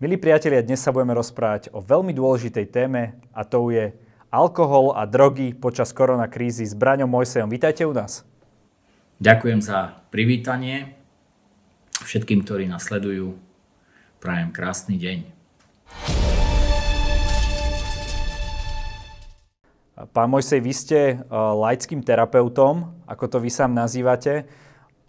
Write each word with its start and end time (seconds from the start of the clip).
Milí 0.00 0.16
priatelia, 0.16 0.64
dnes 0.64 0.80
sa 0.80 0.96
budeme 0.96 1.12
rozprávať 1.12 1.76
o 1.76 1.84
veľmi 1.84 2.16
dôležitej 2.16 2.72
téme 2.72 3.20
a 3.36 3.44
to 3.44 3.68
je 3.68 3.92
alkohol 4.32 4.96
a 4.96 5.04
drogy 5.04 5.52
počas 5.52 5.92
koronakrízy 5.92 6.64
s 6.64 6.72
Braňom 6.72 7.04
Mojsejom. 7.04 7.52
Vítajte 7.52 7.84
u 7.84 7.92
nás. 7.92 8.24
Ďakujem 9.20 9.60
za 9.60 10.00
privítanie. 10.08 10.96
Všetkým, 12.00 12.40
ktorí 12.48 12.64
nás 12.64 12.88
sledujú, 12.88 13.36
prajem 14.24 14.48
krásny 14.56 14.96
deň. 14.96 15.18
Pán 20.16 20.28
Mojsej, 20.32 20.64
vy 20.64 20.72
ste 20.72 21.00
uh, 21.28 21.52
laickým 21.60 22.00
terapeutom, 22.00 23.04
ako 23.04 23.36
to 23.36 23.36
vy 23.36 23.52
sám 23.52 23.76
nazývate. 23.76 24.48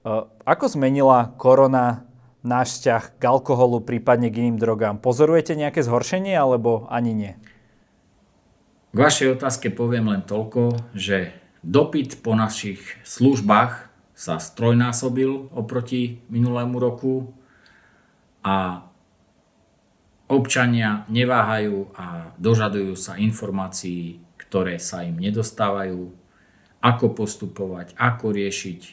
Uh, 0.04 0.28
ako 0.44 0.68
zmenila 0.68 1.32
korona 1.40 2.11
náš 2.42 2.78
vzťah 2.78 3.04
k 3.18 3.24
alkoholu, 3.26 3.82
prípadne 3.82 4.34
k 4.34 4.42
iným 4.46 4.58
drogám. 4.58 4.98
Pozorujete 4.98 5.54
nejaké 5.54 5.86
zhoršenie 5.86 6.34
alebo 6.34 6.90
ani 6.90 7.12
nie? 7.14 7.34
K 8.92 8.98
vašej 8.98 9.40
otázke 9.40 9.72
poviem 9.72 10.12
len 10.12 10.22
toľko, 10.26 10.92
že 10.92 11.32
dopyt 11.64 12.20
po 12.20 12.36
našich 12.36 12.82
službách 13.08 13.88
sa 14.12 14.38
strojnásobil 14.38 15.54
oproti 15.56 16.22
minulému 16.28 16.78
roku 16.78 17.32
a 18.44 18.86
občania 20.28 21.08
neváhajú 21.08 21.92
a 21.96 22.36
dožadujú 22.38 22.94
sa 23.00 23.18
informácií, 23.18 24.20
ktoré 24.38 24.78
sa 24.78 25.08
im 25.08 25.18
nedostávajú, 25.18 26.12
ako 26.82 27.06
postupovať, 27.14 27.94
ako 27.94 28.26
riešiť 28.34 28.80
e, 28.82 28.92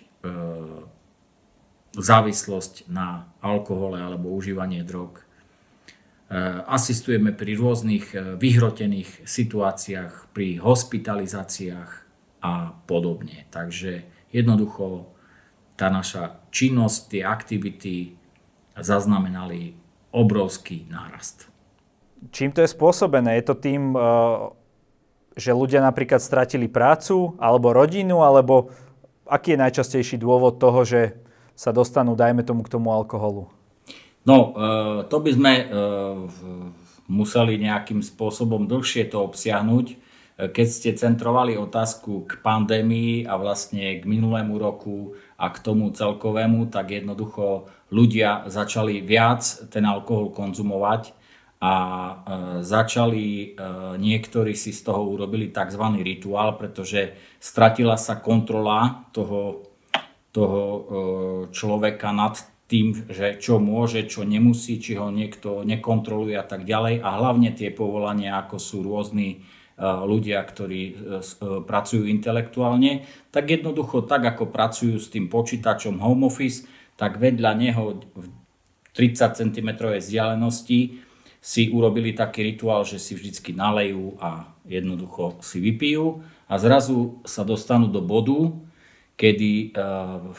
závislosť 1.96 2.90
na 2.92 3.32
alkohole 3.40 3.96
alebo 3.96 4.34
užívanie 4.34 4.84
drog. 4.84 5.20
E, 5.20 5.22
asistujeme 6.68 7.32
pri 7.32 7.56
rôznych 7.56 8.06
e, 8.12 8.16
vyhrotených 8.36 9.24
situáciách, 9.24 10.28
pri 10.36 10.60
hospitalizáciách 10.60 11.90
a 12.44 12.76
podobne. 12.84 13.48
Takže 13.48 14.04
jednoducho 14.28 15.08
tá 15.78 15.88
naša 15.88 16.42
činnosť, 16.52 17.00
tie 17.08 17.22
aktivity 17.24 18.18
zaznamenali 18.76 19.78
obrovský 20.12 20.86
nárast. 20.90 21.48
Čím 22.34 22.50
to 22.50 22.66
je 22.66 22.74
spôsobené? 22.74 23.38
Je 23.38 23.44
to 23.46 23.54
tým, 23.56 23.94
e, 23.94 23.98
že 25.38 25.56
ľudia 25.56 25.80
napríklad 25.80 26.20
stratili 26.20 26.68
prácu 26.68 27.38
alebo 27.38 27.72
rodinu, 27.72 28.26
alebo 28.26 28.74
aký 29.24 29.54
je 29.54 29.62
najčastejší 29.64 30.16
dôvod 30.18 30.58
toho, 30.58 30.82
že 30.82 31.14
sa 31.58 31.74
dostanú, 31.74 32.14
dajme 32.14 32.46
tomu, 32.46 32.62
k 32.62 32.70
tomu 32.70 32.94
alkoholu? 32.94 33.50
No, 34.22 34.54
e, 34.54 35.10
to 35.10 35.18
by 35.18 35.30
sme 35.34 35.52
e, 35.58 35.64
museli 37.10 37.58
nejakým 37.58 37.98
spôsobom 37.98 38.70
dlhšie 38.70 39.10
to 39.10 39.26
obsiahnuť. 39.26 39.86
E, 39.90 39.96
keď 40.54 40.66
ste 40.70 40.90
centrovali 40.94 41.58
otázku 41.58 42.30
k 42.30 42.38
pandémii 42.38 43.26
a 43.26 43.34
vlastne 43.34 43.98
k 43.98 44.06
minulému 44.06 44.54
roku 44.54 45.18
a 45.34 45.50
k 45.50 45.58
tomu 45.58 45.90
celkovému, 45.90 46.70
tak 46.70 46.94
jednoducho 46.94 47.66
ľudia 47.90 48.46
začali 48.46 49.02
viac 49.02 49.42
ten 49.66 49.82
alkohol 49.82 50.30
konzumovať 50.30 51.18
a 51.58 51.74
začali, 52.62 53.58
niektorí 53.98 54.54
si 54.54 54.70
z 54.70 54.78
toho 54.86 55.10
urobili 55.10 55.50
tzv. 55.50 55.82
rituál, 56.06 56.54
pretože 56.54 57.18
stratila 57.42 57.98
sa 57.98 58.22
kontrola 58.22 59.10
toho 59.10 59.67
toho 60.32 60.60
e, 60.62 60.80
človeka 61.50 62.12
nad 62.12 62.36
tým, 62.68 63.08
že 63.08 63.40
čo 63.40 63.56
môže, 63.56 64.04
čo 64.04 64.28
nemusí, 64.28 64.76
či 64.76 65.00
ho 65.00 65.08
niekto 65.08 65.64
nekontroluje 65.64 66.36
a 66.36 66.44
tak 66.44 66.68
ďalej. 66.68 67.00
A 67.00 67.16
hlavne 67.16 67.56
tie 67.56 67.72
povolania, 67.72 68.36
ako 68.44 68.60
sú 68.60 68.84
rôzni 68.84 69.28
e, 69.32 69.36
ľudia, 69.82 70.44
ktorí 70.44 70.82
e, 70.84 70.94
pracujú 71.64 72.04
intelektuálne, 72.04 73.08
tak 73.32 73.48
jednoducho 73.48 74.04
tak, 74.04 74.36
ako 74.36 74.52
pracujú 74.52 75.00
s 75.00 75.08
tým 75.08 75.32
počítačom 75.32 75.96
home 75.96 76.28
office, 76.28 76.68
tak 77.00 77.16
vedľa 77.16 77.52
neho 77.56 78.04
v 78.12 78.26
30 78.92 79.38
cm 79.38 79.68
vzdialenosti 79.78 80.80
si 81.38 81.62
urobili 81.70 82.12
taký 82.12 82.42
rituál, 82.42 82.82
že 82.82 82.98
si 82.98 83.14
vždycky 83.14 83.54
nalejú 83.54 84.18
a 84.18 84.50
jednoducho 84.66 85.38
si 85.40 85.62
vypijú 85.62 86.20
a 86.50 86.58
zrazu 86.58 87.22
sa 87.22 87.46
dostanú 87.46 87.86
do 87.86 88.02
bodu, 88.02 88.52
kedy 89.18 89.74
uh, 89.74 90.30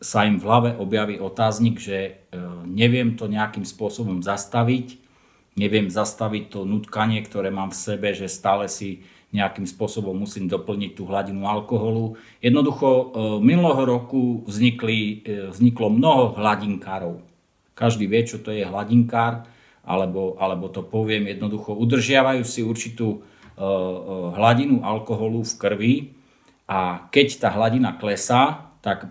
sa 0.00 0.24
im 0.24 0.40
v 0.40 0.46
hlave 0.48 0.70
objaví 0.80 1.20
otáznik, 1.20 1.76
že 1.76 2.24
uh, 2.32 2.64
neviem 2.64 3.20
to 3.20 3.28
nejakým 3.28 3.68
spôsobom 3.68 4.24
zastaviť, 4.24 4.96
neviem 5.60 5.92
zastaviť 5.92 6.56
to 6.56 6.64
nutkanie, 6.64 7.20
ktoré 7.20 7.52
mám 7.52 7.68
v 7.68 7.78
sebe, 7.78 8.16
že 8.16 8.32
stále 8.32 8.72
si 8.72 9.04
nejakým 9.36 9.68
spôsobom 9.68 10.16
musím 10.16 10.48
doplniť 10.48 10.96
tú 10.96 11.04
hladinu 11.04 11.44
alkoholu. 11.44 12.16
Jednoducho 12.40 12.88
uh, 12.88 13.04
minulého 13.44 13.84
roku 13.84 14.40
vznikli, 14.48 15.20
vzniklo 15.52 15.92
mnoho 15.92 16.32
hladinkárov. 16.40 17.20
Každý 17.76 18.08
vie, 18.08 18.24
čo 18.24 18.40
to 18.40 18.56
je 18.56 18.64
hladinkár, 18.64 19.44
alebo, 19.84 20.40
alebo 20.40 20.72
to 20.72 20.80
poviem 20.80 21.28
jednoducho, 21.28 21.76
udržiavajú 21.76 22.40
si 22.42 22.64
určitú 22.64 23.20
hladinu 24.34 24.80
alkoholu 24.80 25.44
v 25.44 25.52
krvi, 25.60 25.94
a 26.66 27.06
keď 27.14 27.26
tá 27.38 27.48
hladina 27.54 27.94
klesá, 27.94 28.70
tak 28.82 29.06
e, 29.06 29.08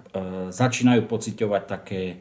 začínajú 0.52 1.08
pociťovať 1.08 1.64
také 1.68 2.02
e, 2.12 2.16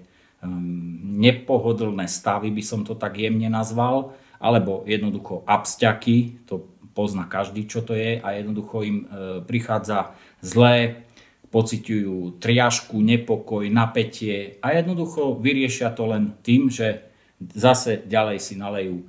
nepohodlné 1.19 2.07
stavy, 2.07 2.55
by 2.55 2.63
som 2.63 2.87
to 2.87 2.95
tak 2.95 3.19
jemne 3.19 3.51
nazval, 3.51 4.15
alebo 4.39 4.83
jednoducho 4.87 5.47
absťaky, 5.47 6.47
to 6.47 6.75
pozná 6.95 7.27
každý, 7.27 7.67
čo 7.67 7.83
to 7.83 7.99
je, 7.99 8.23
a 8.23 8.29
jednoducho 8.39 8.77
im 8.87 8.99
e, 9.03 9.07
prichádza 9.43 10.15
zlé, 10.39 11.07
pociťujú 11.55 12.43
triažku, 12.43 12.99
nepokoj, 12.99 13.63
napätie 13.71 14.59
a 14.59 14.75
jednoducho 14.75 15.39
vyriešia 15.39 15.95
to 15.95 16.11
len 16.11 16.35
tým, 16.43 16.67
že 16.67 17.07
zase 17.39 18.03
ďalej 18.07 18.39
si 18.43 18.55
nalejú 18.59 19.03
e, 19.03 19.05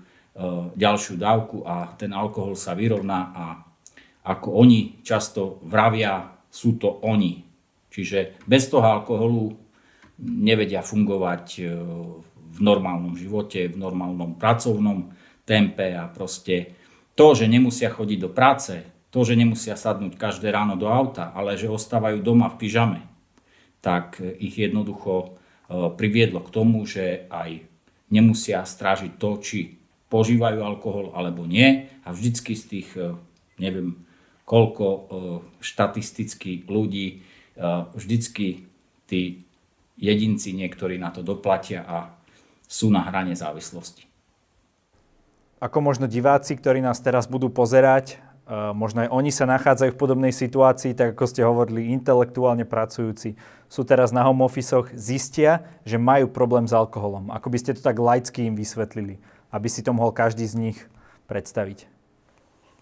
ďalšiu 0.77 1.17
dávku 1.17 1.65
a 1.65 1.97
ten 1.97 2.13
alkohol 2.13 2.53
sa 2.53 2.77
vyrovná 2.77 3.33
a 3.33 3.45
ako 4.25 4.47
oni 4.57 5.05
často 5.05 5.61
vravia, 5.69 6.41
sú 6.49 6.81
to 6.81 6.89
oni. 7.05 7.45
Čiže 7.93 8.43
bez 8.49 8.67
toho 8.67 8.83
alkoholu 8.83 9.55
nevedia 10.19 10.81
fungovať 10.81 11.45
e, 11.59 11.63
v 12.55 12.59
normálnom 12.59 13.13
živote, 13.15 13.71
v 13.71 13.77
normálnom 13.77 14.35
pracovnom 14.39 15.11
tempe 15.45 15.93
a 15.93 16.07
proste 16.09 16.75
to, 17.15 17.35
že 17.35 17.47
nemusia 17.47 17.87
chodiť 17.91 18.19
do 18.19 18.31
práce, 18.31 18.83
to, 19.11 19.23
že 19.23 19.39
nemusia 19.39 19.79
sadnúť 19.79 20.19
každé 20.19 20.51
ráno 20.51 20.75
do 20.75 20.91
auta, 20.91 21.31
ale 21.31 21.55
že 21.55 21.71
ostávajú 21.71 22.19
doma 22.19 22.51
v 22.51 22.59
pyžame, 22.59 23.01
tak 23.79 24.19
ich 24.19 24.55
jednoducho 24.55 25.13
e, 25.15 25.27
priviedlo 25.95 26.43
k 26.43 26.51
tomu, 26.51 26.83
že 26.83 27.27
aj 27.31 27.63
nemusia 28.11 28.63
strážiť 28.63 29.15
to, 29.15 29.29
či 29.39 29.79
požívajú 30.07 30.59
alkohol 30.63 31.11
alebo 31.15 31.43
nie 31.43 31.91
a 32.03 32.11
vždycky 32.15 32.55
z 32.55 32.63
tých, 32.67 32.89
e, 32.95 33.15
neviem, 33.59 34.04
koľko 34.45 34.85
e, 34.85 34.99
štatisticky 35.59 36.69
ľudí 36.69 37.07
e, 37.09 37.15
vždycky 37.97 38.69
tí 39.09 39.45
jedinci 39.97 40.53
niektorí 40.53 41.01
na 41.01 41.09
to 41.09 41.25
doplatia 41.25 41.81
a 41.83 41.97
sú 42.69 42.93
na 42.93 43.01
hrane 43.01 43.33
závislosti. 43.33 44.05
Ako 45.57 45.81
možno 45.81 46.05
diváci, 46.05 46.53
ktorí 46.53 46.77
nás 46.77 47.01
teraz 47.01 47.25
budú 47.25 47.49
pozerať, 47.49 48.21
e, 48.45 48.55
možno 48.77 49.01
aj 49.01 49.09
oni 49.09 49.33
sa 49.33 49.49
nachádzajú 49.49 49.97
v 49.97 50.01
podobnej 50.01 50.33
situácii, 50.33 50.93
tak 50.93 51.17
ako 51.17 51.25
ste 51.25 51.41
hovorili, 51.41 51.89
intelektuálne 51.89 52.69
pracujúci, 52.69 53.33
sú 53.65 53.81
teraz 53.81 54.13
na 54.13 54.21
home 54.21 54.45
office 54.45 54.77
zistia, 54.93 55.65
že 55.89 55.97
majú 55.97 56.29
problém 56.29 56.69
s 56.69 56.73
alkoholom. 56.75 57.33
Ako 57.33 57.49
by 57.49 57.57
ste 57.57 57.73
to 57.73 57.81
tak 57.81 57.97
laicky 57.97 58.45
im 58.45 58.53
vysvetlili, 58.53 59.17
aby 59.49 59.67
si 59.73 59.81
to 59.81 59.89
mohol 59.89 60.13
každý 60.13 60.45
z 60.45 60.69
nich 60.69 60.77
predstaviť? 61.25 61.94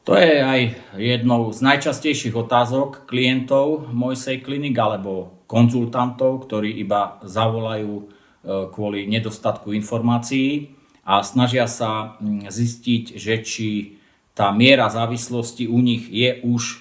To 0.04 0.20
je 0.20 0.44
aj 0.44 0.62
jednou 1.00 1.48
z 1.56 1.64
najčastejších 1.64 2.36
otázok 2.36 3.08
klientov 3.08 3.88
Mojsej 3.88 4.44
klinik 4.44 4.76
alebo 4.76 5.40
konzultantov, 5.48 6.44
ktorí 6.44 6.76
iba 6.76 7.24
zavolajú 7.24 7.94
e, 7.96 8.06
kvôli 8.68 9.08
nedostatku 9.08 9.72
informácií 9.72 10.76
a 11.08 11.24
snažia 11.24 11.72
sa 11.72 12.20
mm, 12.20 12.52
zistiť, 12.52 13.04
že 13.16 13.34
či 13.48 13.68
tá 14.36 14.52
miera 14.52 14.92
závislosti 14.92 15.72
u 15.72 15.80
nich 15.80 16.12
je 16.12 16.36
už 16.52 16.64
e, 16.68 16.78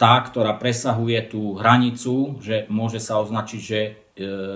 tá, 0.00 0.14
ktorá 0.24 0.56
presahuje 0.56 1.28
tú 1.28 1.60
hranicu, 1.60 2.40
že 2.40 2.64
môže 2.72 3.04
sa 3.04 3.20
označiť, 3.20 3.60
že 3.60 3.80
e, 3.84 3.90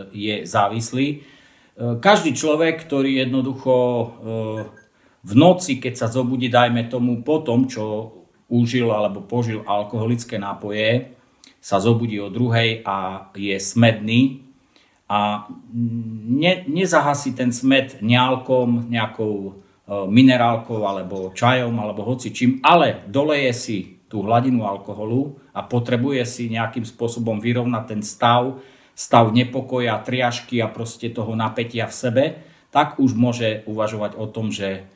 je 0.09 0.35
závislý. 0.49 1.37
Každý 1.77 2.33
človek, 2.33 2.81
ktorý 2.89 3.21
jednoducho 3.21 3.77
v 5.27 5.33
noci, 5.35 5.83
keď 5.83 5.95
sa 5.99 6.07
zobudí, 6.07 6.47
dajme 6.47 6.87
tomu 6.87 7.27
po 7.27 7.43
tom, 7.43 7.67
čo 7.67 8.15
užil 8.47 8.95
alebo 8.95 9.27
požil 9.27 9.67
alkoholické 9.67 10.39
nápoje, 10.39 11.19
sa 11.59 11.83
zobudí 11.83 12.23
o 12.23 12.31
druhej 12.31 12.87
a 12.87 13.27
je 13.35 13.59
smedný. 13.59 14.47
A 15.11 15.51
ne, 16.31 16.63
nezahasí 16.71 17.35
ten 17.35 17.51
smet 17.51 17.99
nealkom, 18.03 18.87
nejakou 18.87 19.35
e, 19.35 19.53
minerálkou 20.07 20.83
alebo 20.87 21.35
čajom 21.35 21.75
alebo 21.75 22.07
hoci 22.07 22.31
čím, 22.31 22.63
ale 22.63 23.03
doleje 23.11 23.51
si 23.55 23.79
tú 24.07 24.23
hladinu 24.23 24.63
alkoholu 24.63 25.43
a 25.51 25.67
potrebuje 25.67 26.23
si 26.23 26.51
nejakým 26.51 26.87
spôsobom 26.87 27.43
vyrovnať 27.43 27.85
ten 27.87 28.03
stav, 28.03 28.63
stav 28.95 29.35
nepokoja, 29.35 29.99
triažky 30.07 30.63
a 30.63 30.71
proste 30.71 31.11
toho 31.11 31.35
napätia 31.35 31.91
v 31.91 31.95
sebe, 31.95 32.25
tak 32.71 33.03
už 33.03 33.15
môže 33.19 33.67
uvažovať 33.67 34.15
o 34.19 34.27
tom, 34.31 34.55
že 34.55 34.87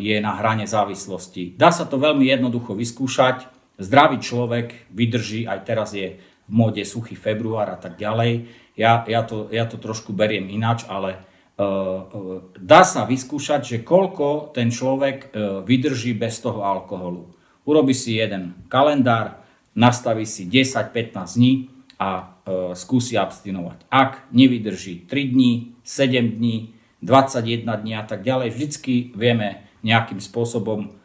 je 0.00 0.16
na 0.16 0.32
hrane 0.40 0.64
závislosti. 0.64 1.52
Dá 1.52 1.68
sa 1.68 1.84
to 1.84 2.00
veľmi 2.00 2.24
jednoducho 2.24 2.72
vyskúšať. 2.72 3.52
Zdravý 3.76 4.18
človek 4.18 4.88
vydrží, 4.90 5.44
aj 5.44 5.60
teraz 5.68 5.92
je 5.92 6.16
v 6.18 6.50
móde 6.50 6.80
suchý 6.88 7.12
február 7.14 7.68
a 7.68 7.76
tak 7.76 8.00
ďalej 8.00 8.48
ja, 8.78 9.02
ja, 9.10 9.26
to, 9.26 9.50
ja 9.50 9.66
to 9.66 9.74
trošku 9.76 10.14
beriem 10.14 10.46
ináč, 10.46 10.86
ale 10.86 11.18
uh, 11.58 12.06
dá 12.54 12.86
sa 12.86 13.02
vyskúšať, 13.02 13.60
že 13.66 13.78
koľko 13.82 14.54
ten 14.54 14.70
človek 14.70 15.34
uh, 15.34 15.60
vydrží 15.66 16.14
bez 16.14 16.38
toho 16.38 16.62
alkoholu. 16.62 17.26
Urobi 17.66 17.92
si 17.92 18.16
jeden 18.16 18.54
kalendár, 18.70 19.42
nastaví 19.74 20.24
si 20.24 20.46
10-15 20.46 20.94
dní 21.36 21.52
a 21.98 22.10
uh, 22.22 22.72
skúsi 22.78 23.18
abstinovať. 23.18 23.90
Ak 23.90 24.30
nevydrží 24.30 25.10
3 25.10 25.34
dní, 25.34 25.74
7 25.82 26.38
dní, 26.38 26.77
21 27.02 27.64
dní 27.78 27.94
a 27.94 28.04
tak 28.04 28.26
ďalej, 28.26 28.54
vždycky 28.54 29.14
vieme 29.14 29.66
nejakým 29.86 30.18
spôsobom 30.18 30.98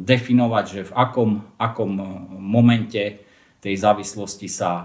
definovať, 0.00 0.64
že 0.64 0.80
v 0.88 0.92
akom, 0.96 1.30
akom 1.60 1.92
momente 2.40 3.28
tej 3.58 3.74
závislosti 3.76 4.48
sa 4.48 4.70
e, 4.72 4.84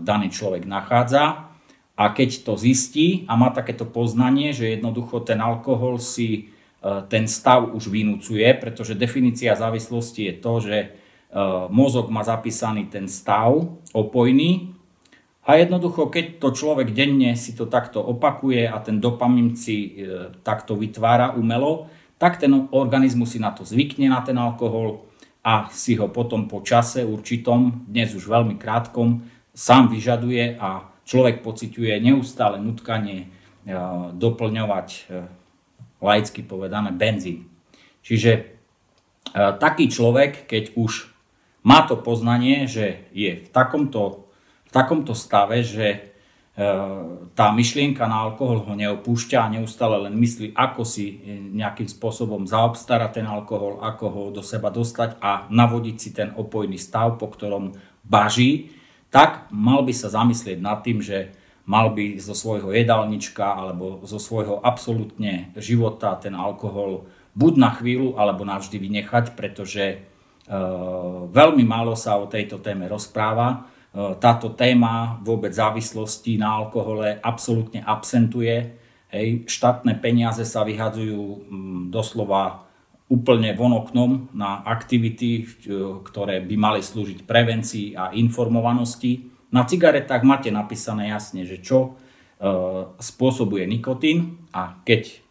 daný 0.00 0.32
človek 0.32 0.64
nachádza. 0.64 1.52
A 1.94 2.04
keď 2.10 2.42
to 2.42 2.58
zistí 2.58 3.22
a 3.30 3.38
má 3.38 3.54
takéto 3.54 3.86
poznanie, 3.86 4.50
že 4.50 4.74
jednoducho 4.74 5.22
ten 5.22 5.38
alkohol 5.38 6.02
si 6.02 6.28
e, 6.34 6.42
ten 7.06 7.28
stav 7.28 7.70
už 7.70 7.86
vynúcuje, 7.92 8.48
pretože 8.58 8.98
definícia 8.98 9.54
závislosti 9.54 10.32
je 10.32 10.34
to, 10.40 10.52
že 10.64 10.76
e, 10.80 10.88
mozog 11.70 12.10
má 12.10 12.24
zapísaný 12.26 12.90
ten 12.90 13.06
stav 13.06 13.54
opojný 13.94 14.73
a 15.44 15.60
jednoducho, 15.60 16.08
keď 16.08 16.40
to 16.40 16.56
človek 16.56 16.96
denne 16.96 17.36
si 17.36 17.52
to 17.52 17.68
takto 17.68 18.00
opakuje 18.00 18.64
a 18.64 18.80
ten 18.80 18.96
dopamín 18.96 19.52
si 19.56 19.92
takto 20.40 20.72
vytvára 20.72 21.36
umelo, 21.36 21.92
tak 22.16 22.40
ten 22.40 22.68
organizmus 22.72 23.36
si 23.36 23.38
na 23.42 23.52
to 23.52 23.68
zvykne, 23.68 24.08
na 24.08 24.24
ten 24.24 24.40
alkohol 24.40 25.04
a 25.44 25.68
si 25.68 25.92
ho 26.00 26.08
potom 26.08 26.48
po 26.48 26.64
čase 26.64 27.04
určitom, 27.04 27.84
dnes 27.84 28.16
už 28.16 28.24
veľmi 28.24 28.56
krátkom, 28.56 29.28
sám 29.52 29.92
vyžaduje 29.92 30.56
a 30.56 30.88
človek 31.04 31.44
pociťuje 31.44 32.00
neustále 32.00 32.56
nutkanie 32.56 33.18
e, 33.20 33.26
doplňovať 34.16 34.88
e, 34.88 35.00
laicky 36.00 36.40
povedané 36.40 36.96
benzín. 36.96 37.44
Čiže 38.00 38.32
e, 38.32 38.42
taký 39.60 39.92
človek, 39.92 40.48
keď 40.48 40.80
už 40.80 41.12
má 41.60 41.84
to 41.84 42.00
poznanie, 42.00 42.64
že 42.64 43.04
je 43.12 43.44
v 43.44 43.48
takomto, 43.52 44.23
takomto 44.74 45.14
stave, 45.14 45.62
že 45.62 46.14
E, 46.54 46.62
tá 47.34 47.50
myšlienka 47.50 48.06
na 48.06 48.30
alkohol 48.30 48.62
ho 48.62 48.78
neopúšťa 48.78 49.38
a 49.42 49.50
neustále 49.50 50.06
len 50.06 50.14
myslí, 50.14 50.54
ako 50.54 50.86
si 50.86 51.18
nejakým 51.50 51.90
spôsobom 51.90 52.46
zaobstarať 52.46 53.18
ten 53.18 53.26
alkohol, 53.26 53.82
ako 53.82 54.04
ho 54.06 54.22
do 54.30 54.38
seba 54.38 54.70
dostať 54.70 55.18
a 55.18 55.50
navodiť 55.50 55.96
si 55.98 56.14
ten 56.14 56.30
opojný 56.30 56.78
stav, 56.78 57.18
po 57.18 57.26
ktorom 57.26 57.74
baží, 58.06 58.70
tak 59.10 59.50
mal 59.50 59.82
by 59.82 59.90
sa 59.90 60.14
zamyslieť 60.14 60.62
nad 60.62 60.78
tým, 60.86 61.02
že 61.02 61.34
mal 61.66 61.90
by 61.90 62.22
zo 62.22 62.38
svojho 62.38 62.70
jedálnička 62.70 63.42
alebo 63.42 64.06
zo 64.06 64.22
svojho 64.22 64.62
absolútne 64.62 65.50
života 65.58 66.14
ten 66.22 66.38
alkohol 66.38 67.10
buď 67.34 67.52
na 67.58 67.74
chvíľu 67.74 68.14
alebo 68.14 68.46
navždy 68.46 68.78
vynechať, 68.78 69.34
pretože 69.34 69.84
e, 69.90 69.96
veľmi 71.34 71.66
málo 71.66 71.98
sa 71.98 72.14
o 72.14 72.30
tejto 72.30 72.62
téme 72.62 72.86
rozpráva. 72.86 73.73
E, 73.73 73.73
táto 73.94 74.50
téma 74.58 75.22
vôbec 75.22 75.54
závislosti 75.54 76.34
na 76.34 76.50
alkohole 76.50 77.22
absolútne 77.22 77.78
absentuje. 77.86 78.74
Hej, 79.14 79.46
štátne 79.46 79.94
peniaze 80.02 80.42
sa 80.42 80.66
vyhadzujú 80.66 81.22
mm, 81.46 81.80
doslova 81.94 82.66
úplne 83.06 83.54
von 83.54 83.70
oknom 83.70 84.34
na 84.34 84.66
aktivity, 84.66 85.30
e, 85.38 85.44
ktoré 86.02 86.42
by 86.42 86.56
mali 86.58 86.80
slúžiť 86.82 87.22
prevencii 87.22 87.94
a 87.94 88.10
informovanosti. 88.10 89.30
Na 89.54 89.62
cigaretách 89.62 90.26
máte 90.26 90.50
napísané 90.50 91.14
jasne, 91.14 91.46
že 91.46 91.62
čo 91.62 91.78
e, 91.78 92.50
spôsobuje 92.98 93.62
nikotín 93.70 94.42
a 94.50 94.82
keď 94.82 95.22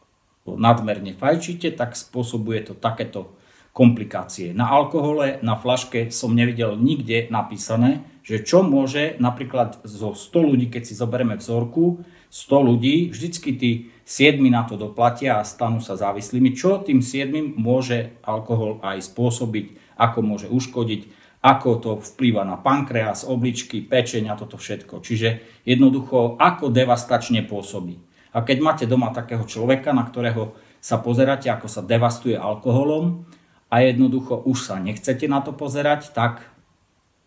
nadmerne 0.48 1.12
fajčíte, 1.19 1.75
tak 1.75 2.00
spôsobuje 2.00 2.71
to 2.71 2.74
takéto 2.80 3.36
komplikácie. 3.73 4.53
Na 4.53 4.69
alkohole, 4.69 5.41
na 5.41 5.57
flaške 5.57 6.13
som 6.13 6.37
nevidel 6.37 6.77
nikde 6.77 7.27
napísané, 7.33 8.05
že 8.21 8.39
čo 8.45 8.61
môže 8.61 9.17
napríklad 9.17 9.81
zo 9.83 10.13
100 10.15 10.49
ľudí, 10.53 10.65
keď 10.69 10.83
si 10.85 10.93
zoberieme 10.93 11.35
vzorku, 11.35 12.05
100 12.29 12.69
ľudí, 12.69 13.09
vždycky 13.09 13.49
tí 13.57 13.71
7 14.05 14.39
na 14.47 14.63
to 14.63 14.77
doplatia 14.77 15.41
a 15.41 15.45
stanú 15.45 15.81
sa 15.81 15.97
závislými. 15.97 16.53
Čo 16.53 16.85
tým 16.85 17.01
7 17.01 17.57
môže 17.57 18.15
alkohol 18.23 18.79
aj 18.85 19.09
spôsobiť, 19.09 19.97
ako 19.97 20.19
môže 20.21 20.47
uškodiť, 20.53 21.01
ako 21.43 21.69
to 21.81 21.91
vplýva 21.99 22.47
na 22.47 22.55
pankreas, 22.55 23.27
obličky, 23.27 23.83
pečeň 23.83 24.31
a 24.31 24.39
toto 24.39 24.55
všetko. 24.55 25.03
Čiže 25.03 25.61
jednoducho, 25.67 26.39
ako 26.39 26.71
devastačne 26.71 27.43
pôsobí. 27.43 27.99
A 28.33 28.41
keď 28.41 28.57
máte 28.63 28.85
doma 28.87 29.11
takého 29.11 29.43
človeka, 29.43 29.91
na 29.93 30.07
ktorého 30.07 30.55
sa 30.79 30.97
pozeráte, 30.97 31.51
ako 31.51 31.67
sa 31.67 31.83
devastuje 31.83 32.39
alkoholom, 32.39 33.27
a 33.73 33.81
jednoducho 33.81 34.45
už 34.45 34.69
sa 34.69 34.77
nechcete 34.77 35.25
na 35.25 35.41
to 35.41 35.57
pozerať, 35.57 36.13
tak 36.13 36.45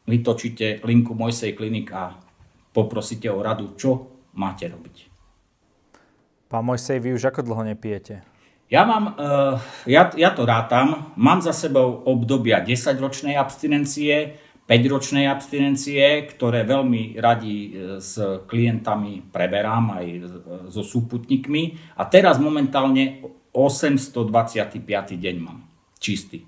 vytočíte 0.06 0.86
linku 0.86 1.18
Mojsej 1.18 1.58
klinik 1.58 1.90
a 1.90 2.14
poprosíte 2.70 3.26
o 3.34 3.42
radu, 3.42 3.74
čo 3.74 4.22
máte 4.38 4.70
robiť. 4.70 5.10
Pán 6.46 6.62
Mojsej, 6.62 7.02
vy 7.02 7.18
už 7.18 7.34
ako 7.34 7.42
dlho 7.42 7.66
nepijete? 7.66 8.22
Ja 8.70 8.86
mám, 8.86 9.18
uh, 9.18 9.58
ja, 9.90 10.06
ja 10.14 10.30
to 10.30 10.46
rátam, 10.46 11.10
mám 11.18 11.42
za 11.42 11.50
sebou 11.50 12.06
obdobia 12.06 12.62
10-ročnej 12.62 13.34
abstinencie, 13.34 14.38
5-ročnej 14.66 15.26
abstinencie, 15.30 16.26
ktoré 16.26 16.66
veľmi 16.66 17.22
radi 17.22 17.54
e, 17.54 18.02
s 18.02 18.18
klientami 18.50 19.22
preberám 19.30 19.94
aj 19.94 20.06
e, 20.10 20.18
so 20.74 20.82
súputníkmi. 20.82 21.94
A 21.94 22.10
teraz 22.10 22.42
momentálne 22.42 23.22
825. 23.54 24.82
deň 25.14 25.36
mám 25.38 25.65
čistý. 25.98 26.46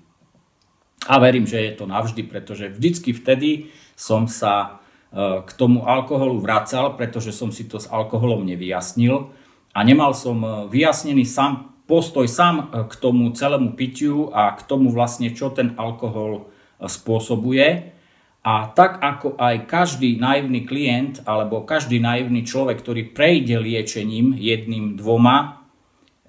A 1.07 1.17
verím, 1.17 1.47
že 1.47 1.63
je 1.63 1.73
to 1.79 1.87
navždy, 1.87 2.27
pretože 2.27 2.75
vždycky 2.75 3.15
vtedy 3.15 3.71
som 3.95 4.27
sa 4.27 4.83
e, 5.11 5.41
k 5.47 5.51
tomu 5.55 5.87
alkoholu 5.87 6.43
vracal, 6.43 6.99
pretože 6.99 7.31
som 7.31 7.55
si 7.55 7.65
to 7.65 7.79
s 7.79 7.87
alkoholom 7.87 8.43
nevyjasnil 8.43 9.31
a 9.71 9.79
nemal 9.87 10.11
som 10.11 10.37
e, 10.43 10.47
vyjasnený 10.67 11.23
sám 11.23 11.71
postoj 11.87 12.27
sám 12.27 12.55
e, 12.59 12.63
k 12.85 12.93
tomu 12.99 13.31
celému 13.31 13.79
pitiu 13.79 14.29
a 14.35 14.53
k 14.53 14.61
tomu 14.67 14.91
vlastne, 14.91 15.31
čo 15.31 15.49
ten 15.49 15.73
alkohol 15.79 16.51
spôsobuje. 16.83 17.95
A 18.39 18.71
tak 18.71 19.03
ako 19.03 19.35
aj 19.35 19.67
každý 19.67 20.15
naivný 20.15 20.63
klient 20.63 21.27
alebo 21.27 21.67
každý 21.67 21.99
naivný 21.99 22.47
človek, 22.47 22.79
ktorý 22.79 23.11
prejde 23.11 23.59
liečením 23.59 24.31
jedným, 24.31 24.95
dvoma, 24.95 25.58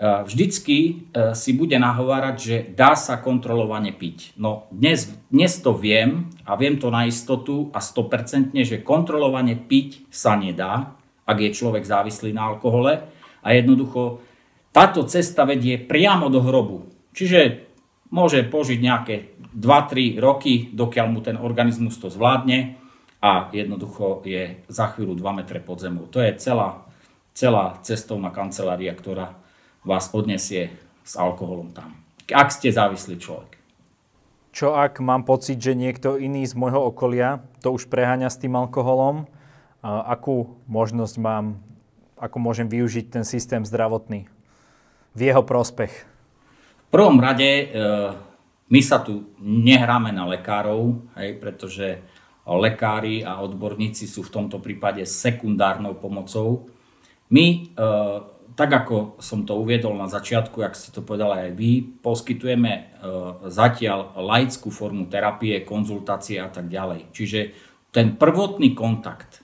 vždycky 0.01 0.79
eh, 1.13 1.37
si 1.37 1.53
bude 1.53 1.77
nahovárať, 1.77 2.37
že 2.41 2.57
dá 2.73 2.97
sa 2.97 3.21
kontrolovane 3.21 3.93
piť. 3.93 4.33
No 4.41 4.65
dnes, 4.73 5.13
dnes 5.29 5.61
to 5.61 5.77
viem 5.77 6.33
a 6.49 6.57
viem 6.57 6.81
to 6.81 6.89
na 6.89 7.05
istotu 7.05 7.69
a 7.77 7.85
100%, 7.85 8.57
že 8.65 8.81
kontrolovane 8.81 9.61
piť 9.61 10.09
sa 10.09 10.41
nedá, 10.41 10.97
ak 11.29 11.37
je 11.37 11.53
človek 11.53 11.85
závislý 11.85 12.33
na 12.33 12.49
alkohole 12.49 13.05
a 13.45 13.49
jednoducho 13.53 14.25
táto 14.73 15.05
cesta 15.05 15.45
vedie 15.45 15.77
priamo 15.77 16.33
do 16.33 16.41
hrobu. 16.41 16.89
Čiže 17.13 17.69
môže 18.09 18.41
požiť 18.47 18.79
nejaké 18.81 19.37
2-3 19.53 20.17
roky, 20.17 20.73
dokiaľ 20.73 21.07
mu 21.13 21.21
ten 21.21 21.37
organizmus 21.37 22.01
to 22.01 22.09
zvládne 22.09 22.81
a 23.21 23.53
jednoducho 23.53 24.25
je 24.25 24.65
za 24.73 24.97
chvíľu 24.97 25.13
2 25.13 25.39
metre 25.45 25.61
pod 25.61 25.83
zemou. 25.83 26.09
To 26.09 26.25
je 26.25 26.33
celá, 26.41 26.89
celá 27.37 27.77
cestovná 27.85 28.33
kancelária, 28.33 28.97
ktorá 28.97 29.40
vás 29.85 30.13
odnesie 30.13 30.75
s 31.05 31.17
alkoholom 31.17 31.73
tam. 31.73 31.97
Ak 32.31 32.55
ste 32.55 32.71
závislý 32.71 33.19
človek. 33.19 33.59
Čo 34.51 34.75
ak 34.75 34.99
mám 34.99 35.23
pocit, 35.23 35.63
že 35.63 35.79
niekto 35.79 36.19
iný 36.19 36.43
z 36.43 36.59
môjho 36.59 36.91
okolia 36.91 37.43
to 37.63 37.71
už 37.71 37.87
preháňa 37.87 38.31
s 38.31 38.39
tým 38.39 38.59
alkoholom? 38.59 39.31
Akú 39.83 40.59
možnosť 40.67 41.17
mám, 41.23 41.63
ako 42.19 42.37
môžem 42.43 42.67
využiť 42.67 43.15
ten 43.15 43.25
systém 43.25 43.63
zdravotný 43.63 44.27
v 45.15 45.21
jeho 45.23 45.43
prospech? 45.47 45.93
V 46.87 46.89
prvom 46.91 47.23
rade 47.23 47.47
e, 47.47 47.65
my 48.67 48.81
sa 48.83 48.99
tu 48.99 49.31
nehráme 49.39 50.11
na 50.11 50.27
lekárov, 50.27 50.99
hej, 51.15 51.39
pretože 51.39 52.03
lekári 52.43 53.23
a 53.23 53.39
odborníci 53.39 54.11
sú 54.11 54.27
v 54.27 54.35
tomto 54.35 54.59
prípade 54.59 55.07
sekundárnou 55.07 55.95
pomocou 55.95 56.67
My, 57.31 57.71
tak 58.61 58.85
ako 58.85 59.17
som 59.25 59.49
to 59.49 59.57
uviedol 59.57 59.97
na 59.97 60.05
začiatku, 60.05 60.61
ak 60.61 60.77
ste 60.77 60.93
to 60.93 61.01
povedali 61.01 61.49
aj 61.49 61.51
vy, 61.57 61.81
poskytujeme 62.05 63.01
zatiaľ 63.49 64.21
laickú 64.21 64.69
formu 64.69 65.09
terapie, 65.09 65.65
konzultácie 65.65 66.37
a 66.37 66.53
tak 66.53 66.69
ďalej. 66.69 67.09
Čiže 67.09 67.41
ten 67.89 68.21
prvotný 68.21 68.77
kontakt. 68.77 69.41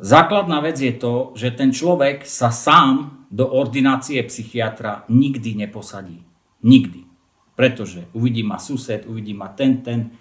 Základná 0.00 0.64
vec 0.64 0.80
je 0.80 0.96
to, 0.96 1.36
že 1.36 1.52
ten 1.52 1.68
človek 1.68 2.24
sa 2.24 2.48
sám 2.48 3.28
do 3.28 3.44
ordinácie 3.44 4.24
psychiatra 4.24 5.04
nikdy 5.12 5.60
neposadí. 5.60 6.24
Nikdy. 6.64 7.04
Pretože 7.52 8.08
uvidí 8.16 8.40
ma 8.40 8.56
sused, 8.56 9.04
uvidí 9.04 9.36
ma 9.36 9.52
ten, 9.52 9.84
ten. 9.84 10.16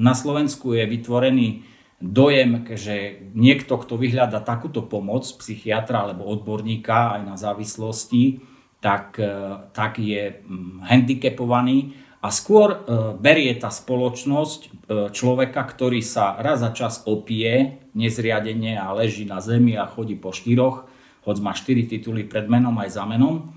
Na 0.00 0.16
Slovensku 0.16 0.72
je 0.72 0.88
vytvorený 0.88 1.73
dojem, 2.02 2.66
že 2.74 3.22
niekto, 3.34 3.78
kto 3.78 3.94
vyhľada 3.96 4.42
takúto 4.42 4.82
pomoc, 4.84 5.26
psychiatra 5.38 6.04
alebo 6.04 6.26
odborníka 6.26 7.18
aj 7.18 7.22
na 7.22 7.36
závislosti, 7.38 8.44
tak, 8.84 9.16
e, 9.16 9.64
tak 9.72 9.96
je 9.96 10.44
mm, 10.44 10.84
handicapovaný 10.84 11.96
a 12.20 12.28
skôr 12.28 12.68
e, 12.72 12.76
berie 13.16 13.52
tá 13.56 13.72
spoločnosť 13.72 14.60
e, 14.60 14.68
človeka, 15.12 15.60
ktorý 15.64 16.04
sa 16.04 16.36
raz 16.36 16.60
za 16.60 16.72
čas 16.76 17.04
opie 17.08 17.80
nezriadenie 17.96 18.76
a 18.76 18.92
leží 18.92 19.24
na 19.24 19.40
zemi 19.40 19.76
a 19.76 19.88
chodí 19.88 20.16
po 20.16 20.36
štyroch, 20.36 20.84
hoď 21.24 21.36
má 21.40 21.56
štyri 21.56 21.88
tituly 21.88 22.28
pred 22.28 22.44
menom 22.48 22.76
aj 22.80 22.96
za 22.96 23.04
menom. 23.08 23.56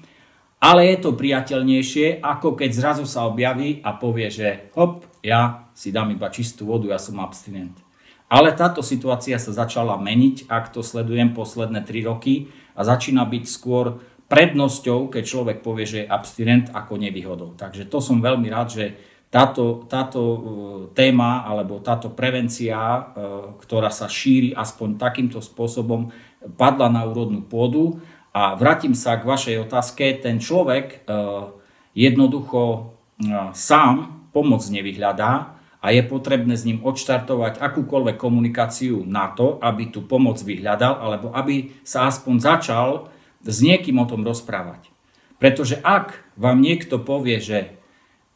Ale 0.58 0.90
je 0.90 0.98
to 1.00 1.14
priateľnejšie, 1.14 2.24
ako 2.24 2.58
keď 2.58 2.70
zrazu 2.74 3.06
sa 3.06 3.30
objaví 3.30 3.84
a 3.86 3.94
povie, 3.94 4.32
že 4.34 4.74
hop, 4.74 5.06
ja 5.22 5.70
si 5.78 5.94
dám 5.94 6.10
iba 6.10 6.34
čistú 6.34 6.66
vodu, 6.72 6.90
ja 6.90 6.98
som 6.98 7.22
abstinent. 7.22 7.87
Ale 8.28 8.52
táto 8.52 8.84
situácia 8.84 9.40
sa 9.40 9.56
začala 9.56 9.96
meniť, 9.96 10.52
ak 10.52 10.76
to 10.76 10.84
sledujem 10.84 11.32
posledné 11.32 11.88
3 11.88 12.12
roky 12.12 12.52
a 12.76 12.84
začína 12.84 13.24
byť 13.24 13.44
skôr 13.48 14.04
prednosťou, 14.28 15.08
keď 15.08 15.24
človek 15.24 15.58
povie, 15.64 15.88
že 15.88 15.98
je 16.04 16.12
abstinent 16.12 16.68
ako 16.76 17.00
nevýhodou. 17.00 17.56
Takže 17.56 17.88
to 17.88 18.04
som 18.04 18.20
veľmi 18.20 18.52
rád, 18.52 18.68
že 18.68 18.86
táto, 19.28 19.88
táto 19.88 20.22
e, 20.24 20.40
téma 20.96 21.44
alebo 21.44 21.84
táto 21.84 22.12
prevencia, 22.12 22.76
e, 22.76 23.02
ktorá 23.64 23.92
sa 23.92 24.12
šíri 24.12 24.56
aspoň 24.56 25.00
takýmto 25.00 25.40
spôsobom, 25.40 26.12
padla 26.56 26.88
na 26.92 27.04
úrodnú 27.08 27.44
pôdu. 27.44 28.00
A 28.36 28.56
vrátim 28.60 28.96
sa 28.96 29.16
k 29.20 29.28
vašej 29.28 29.68
otázke. 29.68 30.20
Ten 30.20 30.40
človek 30.40 30.86
e, 30.88 31.16
jednoducho 31.96 32.94
sám 33.58 34.30
pomoc 34.30 34.62
nevyhľadá, 34.70 35.57
a 35.88 35.96
je 35.96 36.04
potrebné 36.04 36.60
s 36.60 36.68
ním 36.68 36.84
odštartovať 36.84 37.64
akúkoľvek 37.64 38.20
komunikáciu 38.20 39.08
na 39.08 39.32
to, 39.32 39.56
aby 39.64 39.88
tú 39.88 40.04
pomoc 40.04 40.36
vyhľadal 40.44 41.00
alebo 41.00 41.32
aby 41.32 41.80
sa 41.88 42.12
aspoň 42.12 42.36
začal 42.44 43.08
s 43.40 43.64
niekým 43.64 43.96
o 43.96 44.04
tom 44.04 44.28
rozprávať. 44.28 44.92
Pretože 45.40 45.80
ak 45.80 46.36
vám 46.36 46.60
niekto 46.60 47.00
povie, 47.00 47.40
že 47.40 47.80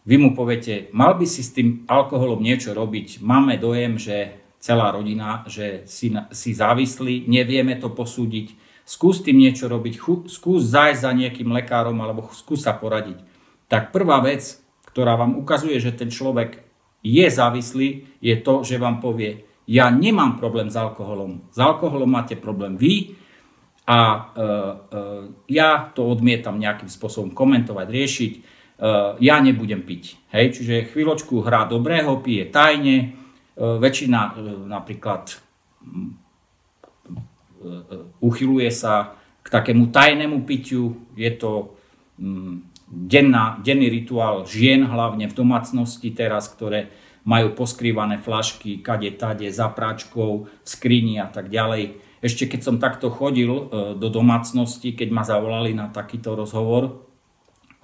vy 0.07 0.15
mu 0.15 0.31
poviete, 0.31 0.87
mal 0.95 1.19
by 1.19 1.27
si 1.27 1.43
s 1.43 1.51
tým 1.51 1.83
alkoholom 1.91 2.39
niečo 2.39 2.71
robiť, 2.71 3.19
máme 3.19 3.59
dojem, 3.59 3.99
že 3.99 4.39
celá 4.63 4.87
rodina, 4.95 5.43
že 5.43 5.83
si, 5.91 6.07
si 6.31 6.55
závislí, 6.55 7.27
nevieme 7.27 7.75
to 7.75 7.91
posúdiť, 7.91 8.55
skús 8.87 9.27
tým 9.27 9.35
niečo 9.35 9.67
robiť, 9.67 9.99
skús 10.31 10.71
zájsť 10.71 11.03
za 11.03 11.11
nejakým 11.11 11.51
lekárom 11.51 11.99
alebo 11.99 12.31
skús 12.31 12.63
sa 12.63 12.71
poradiť. 12.71 13.19
Tak 13.67 13.91
prvá 13.91 14.23
vec, 14.23 14.55
ktorá 14.87 15.19
vám 15.19 15.35
ukazuje, 15.35 15.83
že 15.83 15.91
ten 15.91 16.07
človek 16.07 16.70
je 17.01 17.25
závislý, 17.25 18.05
je 18.21 18.35
to, 18.41 18.61
že 18.61 18.77
vám 18.77 19.01
povie, 19.01 19.45
ja 19.65 19.89
nemám 19.89 20.37
problém 20.37 20.69
s 20.69 20.77
alkoholom. 20.77 21.49
S 21.49 21.57
alkoholom 21.57 22.09
máte 22.09 22.37
problém 22.37 22.77
vy 22.77 23.17
a 23.85 23.99
e, 24.03 24.19
e, 24.19 24.49
ja 25.57 25.89
to 25.93 26.05
odmietam 26.05 26.61
nejakým 26.61 26.89
spôsobom 26.89 27.33
komentovať, 27.33 27.87
riešiť. 27.89 28.33
E, 28.37 28.41
ja 29.21 29.35
nebudem 29.41 29.81
piť. 29.85 30.17
Hej? 30.33 30.59
Čiže 30.59 30.93
chvíľočku 30.93 31.41
hrá 31.41 31.65
dobrého, 31.65 32.21
pije 32.21 32.49
tajne. 32.49 32.97
E, 32.97 33.07
väčšina 33.57 34.19
e, 34.21 34.31
napríklad 34.69 35.23
e, 35.29 35.37
e, 37.61 37.77
uchyluje 38.21 38.69
sa 38.69 39.17
k 39.41 39.47
takému 39.49 39.89
tajnému 39.89 40.45
pitiu. 40.45 41.09
Je 41.17 41.31
to... 41.37 41.73
Mm, 42.21 42.70
denná, 42.91 43.63
denný 43.63 43.87
rituál 43.87 44.43
žien, 44.43 44.83
hlavne 44.83 45.31
v 45.31 45.37
domácnosti 45.37 46.11
teraz, 46.11 46.51
ktoré 46.51 46.91
majú 47.23 47.55
poskrývané 47.55 48.19
flašky, 48.19 48.83
kade, 48.83 49.15
tade, 49.15 49.47
za 49.47 49.71
práčkou, 49.71 50.45
v 50.45 50.67
skrini 50.67 51.23
a 51.23 51.31
tak 51.31 51.47
ďalej. 51.47 52.01
Ešte 52.21 52.45
keď 52.51 52.61
som 52.61 52.75
takto 52.77 53.09
chodil 53.09 53.49
e, 53.49 53.63
do 53.95 54.07
domácnosti, 54.11 54.93
keď 54.93 55.09
ma 55.09 55.23
zavolali 55.23 55.73
na 55.73 55.89
takýto 55.89 56.35
rozhovor, 56.35 56.83
e, 56.85 56.91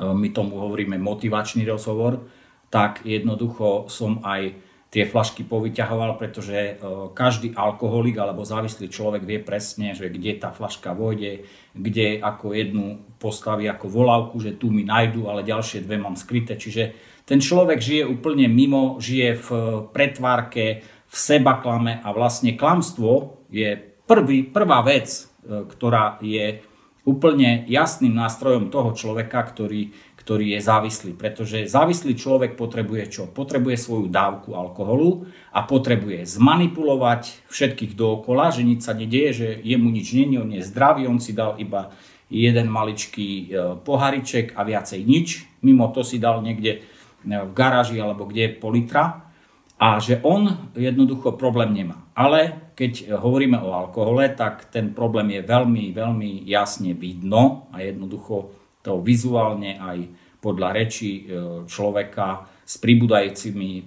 my 0.04 0.30
tomu 0.34 0.60
hovoríme 0.60 1.00
motivačný 1.00 1.64
rozhovor, 1.66 2.28
tak 2.68 3.06
jednoducho 3.08 3.88
som 3.88 4.20
aj 4.26 4.67
tie 4.88 5.04
flašky 5.04 5.44
povyťahoval, 5.44 6.16
pretože 6.16 6.56
e, 6.56 6.72
každý 7.12 7.52
alkoholik 7.52 8.16
alebo 8.24 8.48
závislý 8.48 8.88
človek 8.88 9.28
vie 9.28 9.40
presne, 9.44 9.92
že 9.92 10.08
kde 10.08 10.40
tá 10.40 10.56
flaška 10.56 10.96
vôjde, 10.96 11.44
kde 11.76 12.24
ako 12.24 12.56
jednu 12.56 13.04
postaví 13.20 13.68
ako 13.68 13.92
volávku, 13.92 14.40
že 14.40 14.56
tu 14.56 14.72
mi 14.72 14.88
nájdu, 14.88 15.28
ale 15.28 15.44
ďalšie 15.44 15.84
dve 15.84 16.00
mám 16.00 16.16
skryté. 16.16 16.56
Čiže 16.56 16.96
ten 17.28 17.44
človek 17.44 17.84
žije 17.84 18.04
úplne 18.08 18.48
mimo, 18.48 18.96
žije 19.04 19.36
v 19.36 19.48
pretvárke, 19.92 20.88
v 21.08 21.16
sebaklame 21.16 22.00
a 22.00 22.12
vlastne 22.16 22.56
klamstvo 22.56 23.44
je 23.52 23.76
prvý, 24.08 24.48
prvá 24.48 24.80
vec, 24.88 25.12
e, 25.44 25.68
ktorá 25.68 26.16
je 26.24 26.64
úplne 27.08 27.64
jasným 27.72 28.12
nástrojom 28.12 28.68
toho 28.68 28.92
človeka, 28.92 29.40
ktorý 29.48 29.96
ktorý 30.28 30.60
je 30.60 30.60
závislý. 30.60 31.16
Pretože 31.16 31.72
závislý 31.72 32.20
človek 32.20 32.60
potrebuje 32.60 33.04
čo? 33.08 33.24
Potrebuje 33.32 33.80
svoju 33.80 34.12
dávku 34.12 34.60
alkoholu 34.60 35.24
a 35.56 35.64
potrebuje 35.64 36.28
zmanipulovať 36.28 37.48
všetkých 37.48 37.96
dookola, 37.96 38.52
že 38.52 38.68
nič 38.68 38.84
sa 38.84 38.92
nedieje, 38.92 39.32
že 39.32 39.48
jemu 39.64 39.88
nič 39.88 40.12
není, 40.12 40.36
on 40.36 40.52
je 40.52 40.68
zdravý, 40.68 41.08
on 41.08 41.24
si 41.24 41.32
dal 41.32 41.56
iba 41.64 41.96
jeden 42.28 42.68
maličký 42.68 43.30
e, 43.32 43.46
pohariček 43.88 44.52
a 44.60 44.68
viacej 44.68 45.00
nič. 45.08 45.48
Mimo 45.64 45.88
to 45.96 46.04
si 46.04 46.20
dal 46.20 46.44
niekde 46.44 46.72
e, 46.76 46.80
v 47.24 47.52
garáži 47.56 47.96
alebo 48.04 48.28
kde 48.28 48.52
je 48.52 48.56
pol 48.60 48.76
litra 48.76 49.32
a 49.80 50.04
že 50.04 50.20
on 50.28 50.76
jednoducho 50.76 51.40
problém 51.40 51.72
nemá. 51.72 52.04
Ale 52.20 52.68
keď 52.76 53.16
hovoríme 53.16 53.64
o 53.64 53.72
alkohole, 53.72 54.28
tak 54.36 54.68
ten 54.76 54.92
problém 54.92 55.40
je 55.40 55.42
veľmi, 55.48 55.96
veľmi 55.96 56.44
jasne 56.44 56.92
vidno 56.92 57.72
a 57.72 57.80
jednoducho 57.80 58.67
to 58.88 59.04
vizuálne 59.04 59.76
aj 59.76 60.08
podľa 60.40 60.70
reči 60.72 61.10
e, 61.12 61.22
človeka 61.68 62.48
s 62.64 62.80
pribúdajúcimi 62.80 63.72
e, 63.76 63.82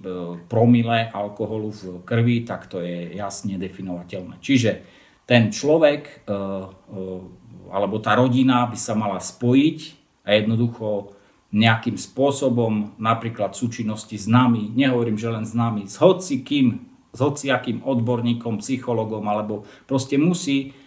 promile 0.45 1.09
alkoholu 1.09 1.73
v 1.73 1.83
krvi, 2.05 2.45
tak 2.45 2.69
to 2.69 2.85
je 2.85 3.17
jasne 3.17 3.57
definovateľné. 3.57 4.37
Čiže 4.45 4.71
ten 5.25 5.49
človek 5.49 6.29
e, 6.29 6.37
alebo 7.71 7.97
tá 8.03 8.19
rodina 8.19 8.69
by 8.69 8.77
sa 8.77 8.93
mala 8.93 9.23
spojiť 9.23 9.79
a 10.27 10.37
jednoducho 10.37 11.17
nejakým 11.51 11.97
spôsobom, 11.97 12.95
napríklad 13.01 13.57
súčinnosti 13.57 14.15
s 14.15 14.29
nami, 14.29 14.71
nehovorím, 14.75 15.17
že 15.17 15.33
len 15.33 15.49
s 15.49 15.55
nami, 15.57 15.89
s 15.89 15.97
hocikým, 15.97 16.85
s 17.11 17.19
hociakým 17.19 17.83
odborníkom, 17.83 18.63
psychologom, 18.63 19.27
alebo 19.27 19.67
proste 19.91 20.15
musí 20.15 20.79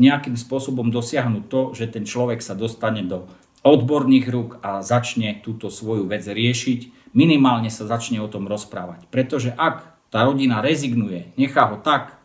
nejakým 0.00 0.40
spôsobom 0.40 0.88
dosiahnuť 0.88 1.44
to, 1.52 1.60
že 1.76 1.92
ten 1.92 2.08
človek 2.08 2.40
sa 2.40 2.56
dostane 2.56 3.04
do 3.04 3.28
odborných 3.60 4.26
rúk 4.32 4.50
a 4.64 4.80
začne 4.80 5.40
túto 5.44 5.68
svoju 5.68 6.08
vec 6.08 6.24
riešiť, 6.24 7.12
minimálne 7.12 7.68
sa 7.68 7.84
začne 7.84 8.22
o 8.22 8.28
tom 8.30 8.48
rozprávať. 8.48 9.10
Pretože 9.12 9.52
ak 9.52 10.08
tá 10.08 10.24
rodina 10.24 10.64
rezignuje, 10.64 11.34
nechá 11.36 11.68
ho 11.68 11.76
tak, 11.78 12.18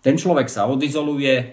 ten 0.00 0.16
človek 0.16 0.48
sa 0.48 0.66
odizoluje, 0.66 1.34
e, 1.36 1.46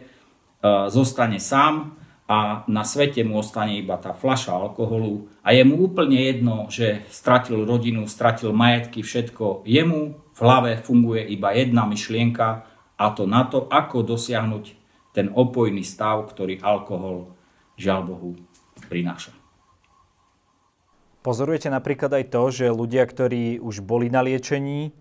zostane 0.89 1.37
sám 1.37 1.95
a 2.27 2.67
na 2.67 2.83
svete 2.83 3.23
mu 3.23 3.39
ostane 3.39 3.79
iba 3.79 3.95
tá 3.95 4.11
fľaša 4.11 4.51
alkoholu 4.51 5.31
a 5.43 5.55
je 5.55 5.63
mu 5.63 5.79
úplne 5.87 6.19
jedno, 6.19 6.67
že 6.67 7.07
stratil 7.07 7.63
rodinu, 7.63 8.03
stratil 8.07 8.51
majetky, 8.51 9.03
všetko. 9.03 9.63
Jemu 9.63 10.01
v 10.35 10.39
hlave 10.43 10.79
funguje 10.79 11.23
iba 11.23 11.55
jedna 11.55 11.87
myšlienka 11.87 12.67
a 12.99 13.05
to 13.15 13.23
na 13.29 13.47
to, 13.47 13.67
ako 13.71 14.03
dosiahnuť 14.03 14.65
ten 15.15 15.31
opojný 15.31 15.81
stav, 15.87 16.27
ktorý 16.29 16.59
alkohol, 16.59 17.31
žiaľ 17.79 18.01
Bohu, 18.05 18.29
prináša. 18.85 19.33
Pozorujete 21.25 21.67
napríklad 21.67 22.23
aj 22.23 22.25
to, 22.31 22.43
že 22.53 22.71
ľudia, 22.71 23.03
ktorí 23.03 23.59
už 23.59 23.83
boli 23.83 24.07
na 24.07 24.23
liečení 24.23 24.95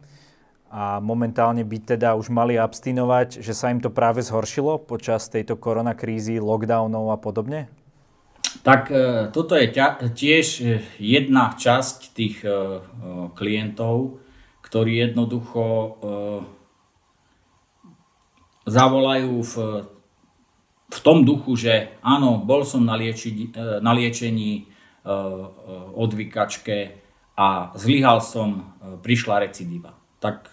a 0.66 0.98
momentálne 0.98 1.62
by 1.62 1.78
teda 1.94 2.18
už 2.18 2.34
mali 2.34 2.58
abstinovať, 2.58 3.38
že 3.38 3.54
sa 3.54 3.70
im 3.70 3.78
to 3.78 3.94
práve 3.94 4.26
zhoršilo 4.26 4.82
počas 4.82 5.30
tejto 5.30 5.54
koronakrízy, 5.54 6.42
lockdownov 6.42 7.14
a 7.14 7.18
podobne? 7.22 7.70
Tak 8.66 8.90
e, 8.90 9.30
toto 9.30 9.54
je 9.54 9.70
tiež 10.10 10.46
e, 10.58 10.82
jedna 10.98 11.54
časť 11.54 11.98
tých 12.10 12.42
e, 12.42 12.82
klientov, 13.38 14.18
ktorí 14.66 14.98
jednoducho 14.98 15.62
zavolajú 18.66 19.34
v 19.46 19.54
v 20.86 20.98
tom 21.02 21.26
duchu, 21.26 21.58
že 21.58 21.98
áno, 21.98 22.38
bol 22.38 22.62
som 22.62 22.86
na, 22.86 22.94
lieči, 22.94 23.50
e, 23.50 23.82
na 23.82 23.90
liečení 23.90 24.52
e, 24.54 24.62
e, 24.62 25.16
odvykačke 25.98 26.76
a 27.36 27.74
zlyhal 27.76 28.22
som, 28.22 28.72
prišla 29.04 29.44
recidíva. 29.44 29.92
Tak 30.22 30.48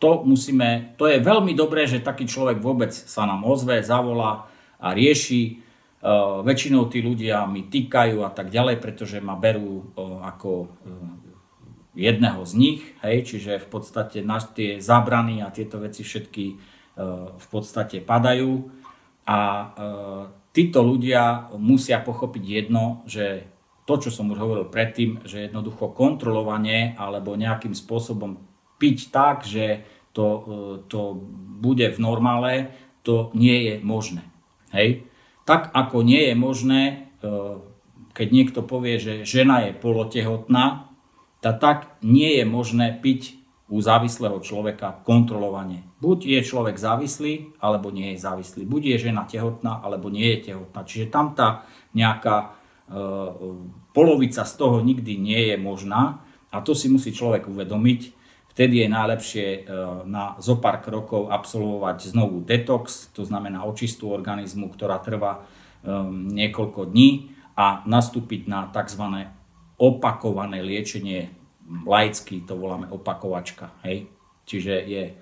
to 0.00 0.24
musíme, 0.24 0.96
to 0.96 1.04
je 1.10 1.20
veľmi 1.20 1.52
dobré, 1.52 1.84
že 1.84 2.00
taký 2.00 2.24
človek 2.24 2.64
vôbec 2.64 2.94
sa 2.94 3.28
nám 3.28 3.44
ozve, 3.44 3.84
zavolá 3.84 4.48
a 4.80 4.96
rieši. 4.96 5.60
Väčšinou 6.44 6.88
tí 6.88 7.04
ľudia 7.04 7.44
mi 7.44 7.68
týkajú 7.68 8.24
a 8.24 8.32
tak 8.32 8.48
ďalej, 8.48 8.80
pretože 8.80 9.20
ma 9.20 9.36
berú 9.36 9.84
ako 10.24 10.72
jedného 11.92 12.40
z 12.48 12.52
nich, 12.56 12.80
hej, 13.04 13.24
čiže 13.28 13.60
v 13.60 13.68
podstate 13.68 14.24
na 14.24 14.40
tie 14.40 14.80
zábrany 14.80 15.44
a 15.44 15.52
tieto 15.52 15.76
veci 15.76 16.04
všetky 16.04 16.44
v 17.36 17.46
podstate 17.52 18.00
padajú 18.00 18.83
a 19.24 19.38
e, 19.40 19.66
títo 20.52 20.84
ľudia 20.84 21.52
musia 21.56 22.00
pochopiť 22.00 22.44
jedno, 22.44 23.02
že 23.08 23.48
to, 23.84 24.00
čo 24.00 24.08
som 24.12 24.32
už 24.32 24.38
hovoril 24.40 24.66
predtým, 24.68 25.24
že 25.28 25.48
jednoducho 25.48 25.92
kontrolovanie 25.92 26.96
alebo 26.96 27.36
nejakým 27.36 27.76
spôsobom 27.76 28.40
piť 28.80 29.12
tak, 29.12 29.44
že 29.44 29.84
to, 30.16 30.26
e, 30.28 30.40
to 30.88 31.16
bude 31.60 31.84
v 31.84 31.98
normále, 31.98 32.72
to 33.04 33.32
nie 33.36 33.68
je 33.68 33.74
možné. 33.84 34.24
Hej? 34.72 35.04
Tak 35.44 35.72
ako 35.76 36.00
nie 36.00 36.32
je 36.32 36.34
možné, 36.36 36.82
e, 36.84 36.94
keď 38.16 38.28
niekto 38.30 38.60
povie, 38.64 38.96
že 38.96 39.28
žena 39.28 39.68
je 39.68 39.76
polotehotná, 39.76 40.88
tak 41.44 42.00
nie 42.00 42.40
je 42.40 42.44
možné 42.48 42.96
piť 42.96 43.36
u 43.64 43.80
závislého 43.80 44.36
človeka 44.44 45.00
kontrolovanie. 45.08 45.88
Buď 45.96 46.36
je 46.36 46.40
človek 46.44 46.76
závislý, 46.76 47.56
alebo 47.64 47.88
nie 47.88 48.12
je 48.12 48.20
závislý. 48.20 48.68
Buď 48.68 48.82
je 48.96 49.08
žena 49.08 49.24
tehotná, 49.24 49.80
alebo 49.80 50.12
nie 50.12 50.36
je 50.36 50.52
tehotná. 50.52 50.84
Čiže 50.84 51.08
tam 51.08 51.32
tá 51.32 51.64
nejaká 51.96 52.36
e, 52.44 52.48
polovica 53.96 54.44
z 54.44 54.54
toho 54.60 54.84
nikdy 54.84 55.16
nie 55.16 55.48
je 55.48 55.56
možná 55.56 56.20
a 56.52 56.60
to 56.60 56.76
si 56.76 56.92
musí 56.92 57.16
človek 57.16 57.48
uvedomiť. 57.48 58.00
Vtedy 58.52 58.84
je 58.84 58.88
najlepšie 58.92 59.46
e, 59.48 59.60
na 60.12 60.36
zo 60.44 60.60
pár 60.60 60.84
krokov 60.84 61.32
absolvovať 61.32 62.12
znovu 62.12 62.44
detox, 62.44 63.08
to 63.16 63.24
znamená 63.24 63.64
očistú 63.64 64.12
organizmu, 64.12 64.68
ktorá 64.76 65.00
trvá 65.00 65.40
e, 65.40 65.90
niekoľko 66.36 66.92
dní 66.92 67.32
a 67.56 67.80
nastúpiť 67.88 68.44
na 68.44 68.68
tzv. 68.68 69.24
opakované 69.80 70.60
liečenie 70.60 71.43
laicky 71.86 72.44
to 72.44 72.56
voláme 72.56 72.88
opakovačka. 72.92 73.72
Hej? 73.84 74.08
Čiže 74.44 74.74
je 74.84 75.04
e, 75.10 75.14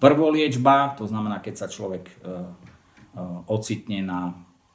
prvoliečba, 0.00 0.96
to 0.96 1.04
znamená, 1.04 1.40
keď 1.44 1.54
sa 1.64 1.68
človek 1.68 2.04
e, 2.08 2.14
e, 2.14 2.24
ocitne 3.48 4.00
na, 4.00 4.20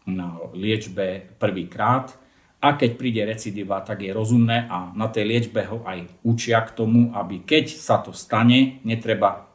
na 0.05 0.37
liečbe 0.53 1.33
prvýkrát 1.41 2.13
a 2.59 2.75
keď 2.75 2.91
príde 2.99 3.21
recidiva, 3.25 3.81
tak 3.81 4.05
je 4.05 4.11
rozumné 4.13 4.67
a 4.69 4.93
na 4.93 5.07
tej 5.09 5.25
liečbe 5.25 5.65
ho 5.65 5.81
aj 5.87 6.21
učia 6.27 6.61
k 6.67 6.75
tomu, 6.75 7.09
aby 7.15 7.41
keď 7.41 7.65
sa 7.71 8.03
to 8.03 8.11
stane, 8.11 8.83
netreba 8.83 9.47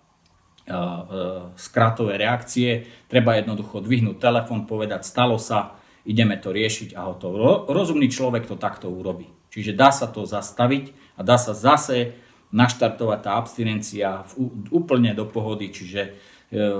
skratové 1.61 2.17
reakcie, 2.17 2.89
treba 3.05 3.37
jednoducho 3.37 3.85
dvihnúť 3.85 4.17
telefon, 4.17 4.65
povedať 4.65 5.05
stalo 5.05 5.37
sa, 5.37 5.77
ideme 6.09 6.41
to 6.41 6.57
riešiť 6.57 6.97
a 6.97 7.13
hotovo. 7.13 7.69
Rozumný 7.69 8.09
človek 8.09 8.49
to 8.49 8.57
takto 8.57 8.89
urobí. 8.89 9.29
Čiže 9.53 9.77
dá 9.77 9.93
sa 9.93 10.09
to 10.09 10.25
zastaviť 10.25 11.04
a 11.15 11.21
dá 11.23 11.39
sa 11.39 11.55
zase 11.55 12.19
naštartovať 12.55 13.19
tá 13.23 13.31
abstinencia 13.35 14.23
úplne 14.71 15.11
do 15.11 15.27
pohody. 15.27 15.75
Čiže 15.75 16.03
e, 16.07 16.11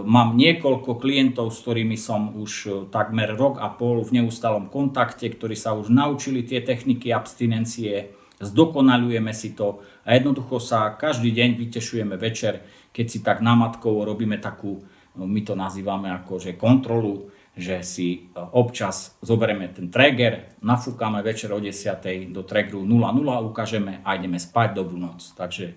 mám 0.07 0.39
niekoľko 0.39 1.03
klientov, 1.03 1.51
s 1.51 1.67
ktorými 1.67 1.99
som 1.99 2.39
už 2.39 2.53
e, 2.65 2.71
takmer 2.95 3.35
rok 3.35 3.59
a 3.59 3.75
pol 3.75 4.07
v 4.07 4.23
neustálom 4.23 4.71
kontakte, 4.71 5.27
ktorí 5.27 5.59
sa 5.59 5.75
už 5.75 5.91
naučili 5.91 6.47
tie 6.47 6.63
techniky 6.63 7.11
abstinencie, 7.11 8.15
zdokonalujeme 8.39 9.35
si 9.35 9.59
to 9.59 9.83
a 10.07 10.15
jednoducho 10.15 10.63
sa 10.63 10.95
každý 10.95 11.35
deň 11.35 11.59
vytešujeme 11.59 12.15
večer, 12.15 12.63
keď 12.95 13.07
si 13.11 13.19
tak 13.27 13.43
námatkovo 13.43 14.07
robíme 14.07 14.39
takú, 14.39 14.79
no, 15.19 15.27
my 15.27 15.43
to 15.43 15.59
nazývame 15.59 16.07
ako 16.11 16.39
že 16.39 16.55
kontrolu 16.55 17.34
že 17.55 17.87
si 17.87 18.09
e, 18.11 18.19
občas 18.35 19.15
zoberieme 19.23 19.71
ten 19.71 19.87
trigger, 19.87 20.59
nafúkame 20.59 21.23
večer 21.23 21.55
o 21.55 21.63
10. 21.63 22.35
do 22.35 22.43
triggeru 22.43 22.83
0.0, 22.83 23.47
ukážeme 23.47 24.03
a 24.03 24.19
ideme 24.19 24.43
spať 24.43 24.75
dobrú 24.75 24.99
noc. 24.99 25.31
Takže 25.39 25.71
e, 25.71 25.75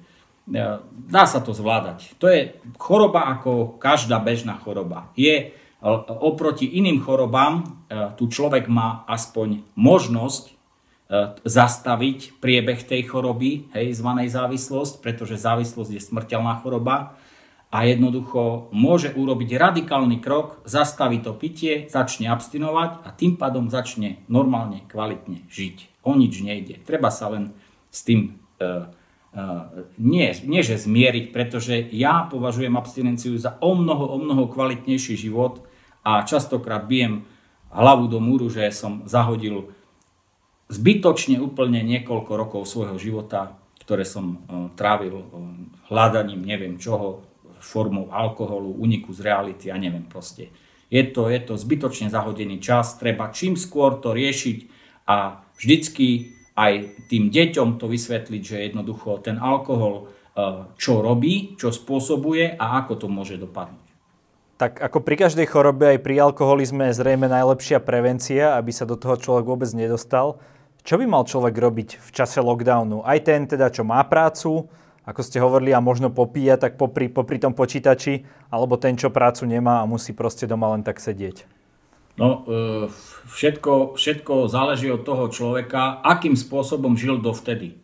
dá 0.89 1.23
sa 1.29 1.37
to 1.37 1.53
zvládať. 1.53 2.17
To 2.17 2.25
je 2.25 2.57
choroba 2.81 3.29
ako 3.29 3.77
každá 3.77 4.17
bežná 4.17 4.57
choroba. 4.57 5.13
Je 5.13 5.33
e, 5.37 5.45
oproti 6.09 6.65
iným 6.65 6.97
chorobám, 7.05 7.77
tu 8.19 8.27
človek 8.27 8.67
má 8.67 9.07
aspoň 9.07 9.63
možnosť 9.79 10.59
zastaviť 11.47 12.35
priebeh 12.43 12.83
tej 12.83 13.07
choroby, 13.07 13.71
hej, 13.71 13.95
zvanej 13.95 14.27
závislosť, 14.27 14.99
pretože 14.99 15.39
závislosť 15.39 15.95
je 15.95 16.01
smrteľná 16.03 16.59
choroba 16.59 17.15
a 17.67 17.83
jednoducho 17.83 18.71
môže 18.71 19.11
urobiť 19.11 19.59
radikálny 19.59 20.23
krok, 20.23 20.63
zastaví 20.63 21.19
to 21.19 21.35
pitie, 21.35 21.91
začne 21.91 22.31
abstinovať 22.31 23.03
a 23.03 23.11
tým 23.11 23.35
pádom 23.35 23.67
začne 23.67 24.23
normálne, 24.31 24.87
kvalitne 24.87 25.43
žiť. 25.51 26.07
O 26.07 26.15
nič 26.15 26.39
nejde. 26.39 26.79
Treba 26.87 27.11
sa 27.11 27.27
len 27.27 27.51
s 27.91 28.07
tým 28.07 28.39
uh, 28.63 28.87
uh, 29.35 29.83
nie, 29.99 30.31
nie 30.47 30.61
že 30.63 30.79
zmieriť, 30.79 31.35
pretože 31.35 31.75
ja 31.91 32.23
považujem 32.31 32.71
abstinenciu 32.71 33.35
za 33.35 33.59
o 33.59 33.75
mnoho, 33.75 34.15
o 34.15 34.17
mnoho 34.23 34.47
kvalitnejší 34.47 35.19
život 35.19 35.67
a 36.07 36.23
častokrát 36.23 36.87
bijem 36.87 37.27
hlavu 37.67 38.07
do 38.07 38.23
múru, 38.23 38.47
že 38.47 38.71
som 38.71 39.03
zahodil 39.03 39.75
zbytočne 40.71 41.43
úplne 41.43 41.83
niekoľko 41.83 42.31
rokov 42.31 42.61
svojho 42.63 42.95
života, 42.95 43.59
ktoré 43.83 44.07
som 44.07 44.39
uh, 44.47 44.71
trávil 44.79 45.19
hľadaním 45.91 46.47
neviem 46.47 46.79
čoho, 46.79 47.26
formou 47.67 48.07
alkoholu, 48.07 48.79
uniku 48.79 49.11
z 49.11 49.27
reality 49.27 49.67
a 49.67 49.75
neviem 49.75 50.07
proste. 50.07 50.47
Je 50.87 51.03
to, 51.11 51.27
je 51.27 51.43
to 51.43 51.59
zbytočne 51.59 52.07
zahodený 52.07 52.63
čas, 52.63 52.95
treba 52.95 53.27
čím 53.35 53.59
skôr 53.59 53.99
to 53.99 54.15
riešiť 54.15 54.57
a 55.03 55.43
vždycky 55.59 56.31
aj 56.55 56.73
tým 57.11 57.27
deťom 57.27 57.75
to 57.75 57.91
vysvetliť, 57.91 58.41
že 58.41 58.65
jednoducho 58.71 59.19
ten 59.19 59.35
alkohol 59.37 60.07
e, 60.07 60.73
čo 60.79 61.03
robí, 61.03 61.59
čo 61.59 61.69
spôsobuje 61.69 62.55
a 62.55 62.81
ako 62.81 62.93
to 63.03 63.07
môže 63.11 63.35
dopadnúť. 63.35 63.85
Tak 64.57 64.81
ako 64.81 65.05
pri 65.05 65.21
každej 65.21 65.45
chorobe, 65.53 65.85
aj 65.93 66.01
pri 66.01 66.17
alkoholizme 66.17 66.89
je 66.89 66.97
zrejme 66.97 67.29
najlepšia 67.29 67.77
prevencia, 67.77 68.57
aby 68.57 68.73
sa 68.73 68.89
do 68.89 68.97
toho 68.97 69.13
človek 69.21 69.45
vôbec 69.45 69.69
nedostal. 69.77 70.41
Čo 70.81 70.97
by 70.97 71.05
mal 71.05 71.29
človek 71.29 71.53
robiť 71.53 71.89
v 72.01 72.09
čase 72.09 72.41
lockdownu? 72.41 73.05
Aj 73.05 73.21
ten 73.21 73.45
teda, 73.45 73.69
čo 73.69 73.85
má 73.85 74.01
prácu, 74.07 74.65
ako 75.07 75.23
ste 75.23 75.39
hovorili, 75.39 75.71
a 75.71 75.79
možno 75.79 76.11
popíja 76.11 76.59
tak 76.59 76.75
popri, 76.75 77.07
popri 77.07 77.39
tom 77.39 77.55
počítači, 77.55 78.27
alebo 78.51 78.75
ten, 78.75 78.99
čo 78.99 79.07
prácu 79.07 79.47
nemá 79.47 79.79
a 79.79 79.87
musí 79.87 80.11
proste 80.11 80.43
doma 80.43 80.75
len 80.75 80.83
tak 80.83 80.99
sedieť? 80.99 81.47
No, 82.19 82.43
e, 82.43 82.91
všetko, 83.31 83.95
všetko 83.95 84.51
záleží 84.51 84.91
od 84.91 85.07
toho 85.07 85.31
človeka, 85.31 86.03
akým 86.03 86.35
spôsobom 86.35 86.99
žil 86.99 87.23
dovtedy. 87.23 87.79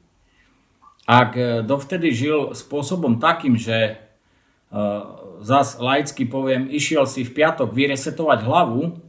Ak 1.08 1.40
e, 1.40 1.64
dovtedy 1.64 2.12
žil 2.12 2.52
spôsobom 2.52 3.24
takým, 3.24 3.56
že 3.56 3.78
e, 3.78 3.94
zas 5.40 5.80
laicky 5.80 6.28
poviem, 6.28 6.68
išiel 6.68 7.08
si 7.08 7.24
v 7.24 7.40
piatok 7.40 7.72
vyresetovať 7.72 8.40
hlavu, 8.44 9.00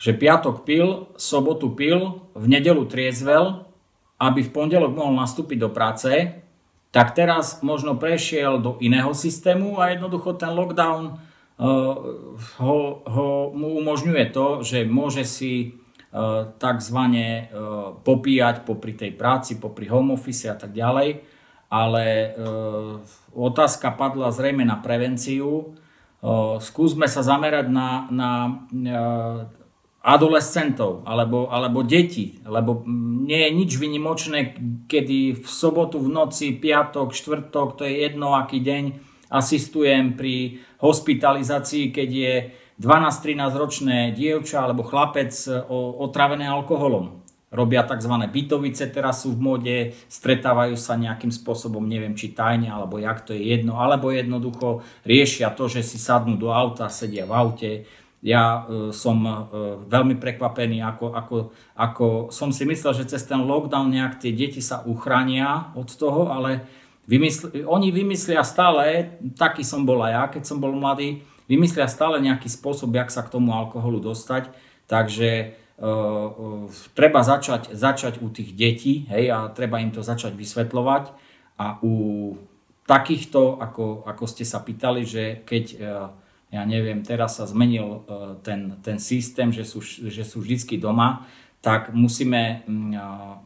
že 0.00 0.16
piatok 0.16 0.64
pil, 0.64 1.12
sobotu 1.20 1.76
pil, 1.76 2.24
v 2.32 2.46
nedelu 2.48 2.88
triezvel, 2.88 3.68
aby 4.16 4.40
v 4.40 4.52
pondelok 4.54 4.96
mohol 4.96 5.12
nastúpiť 5.12 5.58
do 5.60 5.68
práce, 5.68 6.40
tak 6.96 7.12
teraz 7.12 7.60
možno 7.60 8.00
prešiel 8.00 8.56
do 8.56 8.80
iného 8.80 9.12
systému 9.12 9.76
a 9.76 9.92
jednoducho 9.92 10.32
ten 10.40 10.56
lockdown 10.56 11.12
uh, 11.12 11.16
ho, 12.56 12.78
ho, 13.04 13.28
mu 13.52 13.76
umožňuje 13.84 14.32
to, 14.32 14.64
že 14.64 14.88
môže 14.88 15.28
si 15.28 15.76
uh, 15.76 16.48
takzvané 16.56 17.52
uh, 17.52 17.92
popíjať 18.00 18.64
popri 18.64 18.96
tej 18.96 19.12
práci, 19.12 19.60
popri 19.60 19.92
home 19.92 20.16
office 20.16 20.48
a 20.48 20.56
tak 20.56 20.72
ďalej. 20.72 21.36
Ale 21.66 22.30
otázka 23.34 23.98
padla 23.98 24.30
zrejme 24.30 24.62
na 24.62 24.78
prevenciu. 24.78 25.74
Skúsme 26.62 27.10
sa 27.10 27.26
zamerať 27.26 27.66
na, 27.74 28.06
na 28.06 28.30
adolescentov 30.06 31.02
alebo, 31.02 31.50
alebo 31.50 31.82
deti, 31.82 32.38
lebo 32.46 32.86
nie 33.26 33.42
je 33.42 33.50
nič 33.50 33.70
vynimočné, 33.74 34.38
kedy 34.86 35.42
v 35.42 35.46
sobotu, 35.50 35.98
v 35.98 36.14
noci, 36.14 36.54
piatok, 36.54 37.10
štvrtok, 37.10 37.74
to 37.74 37.82
je 37.82 38.06
jedno 38.06 38.38
aký 38.38 38.62
deň, 38.62 38.84
asistujem 39.34 40.14
pri 40.14 40.62
hospitalizácii, 40.78 41.90
keď 41.90 42.08
je 42.14 42.34
12-13 42.78 43.50
ročné 43.58 43.96
dievča 44.14 44.62
alebo 44.62 44.86
chlapec 44.86 45.34
otravené 45.98 46.46
alkoholom. 46.46 47.26
Robia 47.50 47.82
tzv. 47.82 48.10
bytovice, 48.30 48.90
teraz 48.94 49.26
sú 49.26 49.34
v 49.34 49.42
móde, 49.42 49.76
stretávajú 50.10 50.78
sa 50.78 50.98
nejakým 50.98 51.30
spôsobom, 51.34 51.82
neviem 51.82 52.14
či 52.14 52.30
tajne, 52.30 52.70
alebo 52.70 52.98
jak 53.02 53.26
to 53.26 53.34
je 53.34 53.42
jedno, 53.42 53.82
alebo 53.82 54.14
jednoducho 54.14 54.86
riešia 55.02 55.54
to, 55.54 55.66
že 55.66 55.82
si 55.82 55.98
sadnú 55.98 56.36
do 56.38 56.54
auta, 56.54 56.90
sedia 56.90 57.26
v 57.26 57.32
aute, 57.32 57.70
ja 58.26 58.66
e, 58.66 58.90
som 58.90 59.22
e, 59.22 59.34
veľmi 59.86 60.18
prekvapený, 60.18 60.82
ako, 60.82 61.14
ako, 61.14 61.36
ako 61.78 62.06
som 62.34 62.50
si 62.50 62.66
myslel, 62.66 62.98
že 62.98 63.06
cez 63.14 63.22
ten 63.22 63.38
lockdown 63.38 63.94
nejak 63.94 64.18
tie 64.18 64.34
deti 64.34 64.58
sa 64.58 64.82
uchránia 64.82 65.70
od 65.78 65.86
toho, 65.94 66.26
ale 66.26 66.66
vymysl- 67.06 67.54
oni 67.62 67.94
vymyslia 67.94 68.42
stále, 68.42 69.14
taký 69.38 69.62
som 69.62 69.86
bol 69.86 70.02
aj 70.02 70.10
ja, 70.12 70.24
keď 70.26 70.42
som 70.42 70.58
bol 70.58 70.74
mladý, 70.74 71.22
vymyslia 71.46 71.86
stále 71.86 72.18
nejaký 72.18 72.50
spôsob, 72.50 72.90
jak 72.90 73.14
sa 73.14 73.22
k 73.22 73.30
tomu 73.30 73.54
alkoholu 73.54 74.02
dostať. 74.02 74.50
Takže 74.86 75.30
uh, 75.78 75.86
uh, 75.86 76.66
treba 76.94 77.26
začať, 77.26 77.74
začať 77.74 78.22
u 78.22 78.30
tých 78.30 78.54
detí 78.54 79.06
hej, 79.10 79.34
a 79.34 79.50
treba 79.50 79.82
im 79.82 79.90
to 79.90 80.02
začať 80.02 80.34
vysvetľovať. 80.34 81.10
A 81.58 81.78
u 81.82 81.94
takýchto, 82.86 83.58
ako, 83.58 84.06
ako 84.06 84.24
ste 84.30 84.46
sa 84.46 84.62
pýtali, 84.62 85.02
že 85.02 85.42
keď 85.42 85.64
uh, 85.74 86.10
ja 86.50 86.62
neviem, 86.62 87.02
teraz 87.02 87.42
sa 87.42 87.44
zmenil 87.44 87.84
e, 87.84 87.98
ten, 88.46 88.78
ten 88.80 89.02
systém, 89.02 89.50
že 89.50 89.66
sú, 89.66 89.82
že 89.82 90.22
sú 90.22 90.40
vždy 90.40 90.78
doma, 90.78 91.26
tak 91.58 91.90
musíme 91.90 92.62
mm, 92.62 92.92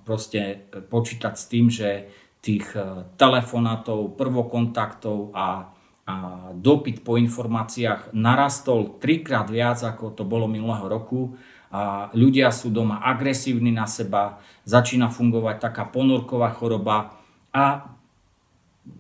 proste 0.05 0.69
počítať 0.69 1.35
s 1.35 1.45
tým, 1.49 1.67
že 1.73 2.13
tých 2.45 2.69
e, 2.77 3.09
telefonátov, 3.17 4.17
prvokontaktov 4.21 5.33
a, 5.33 5.73
a 6.05 6.15
dopyt 6.53 7.01
po 7.01 7.17
informáciách 7.17 8.13
narastol 8.13 9.01
trikrát 9.01 9.49
viac, 9.49 9.81
ako 9.81 10.13
to 10.13 10.25
bolo 10.29 10.45
minulého 10.45 10.85
roku. 10.85 11.37
A 11.71 12.11
ľudia 12.19 12.51
sú 12.51 12.75
doma 12.75 12.99
agresívni 12.99 13.71
na 13.71 13.87
seba, 13.87 14.43
začína 14.67 15.07
fungovať 15.07 15.71
taká 15.71 15.87
ponorková 15.87 16.51
choroba 16.51 17.15
a 17.55 17.95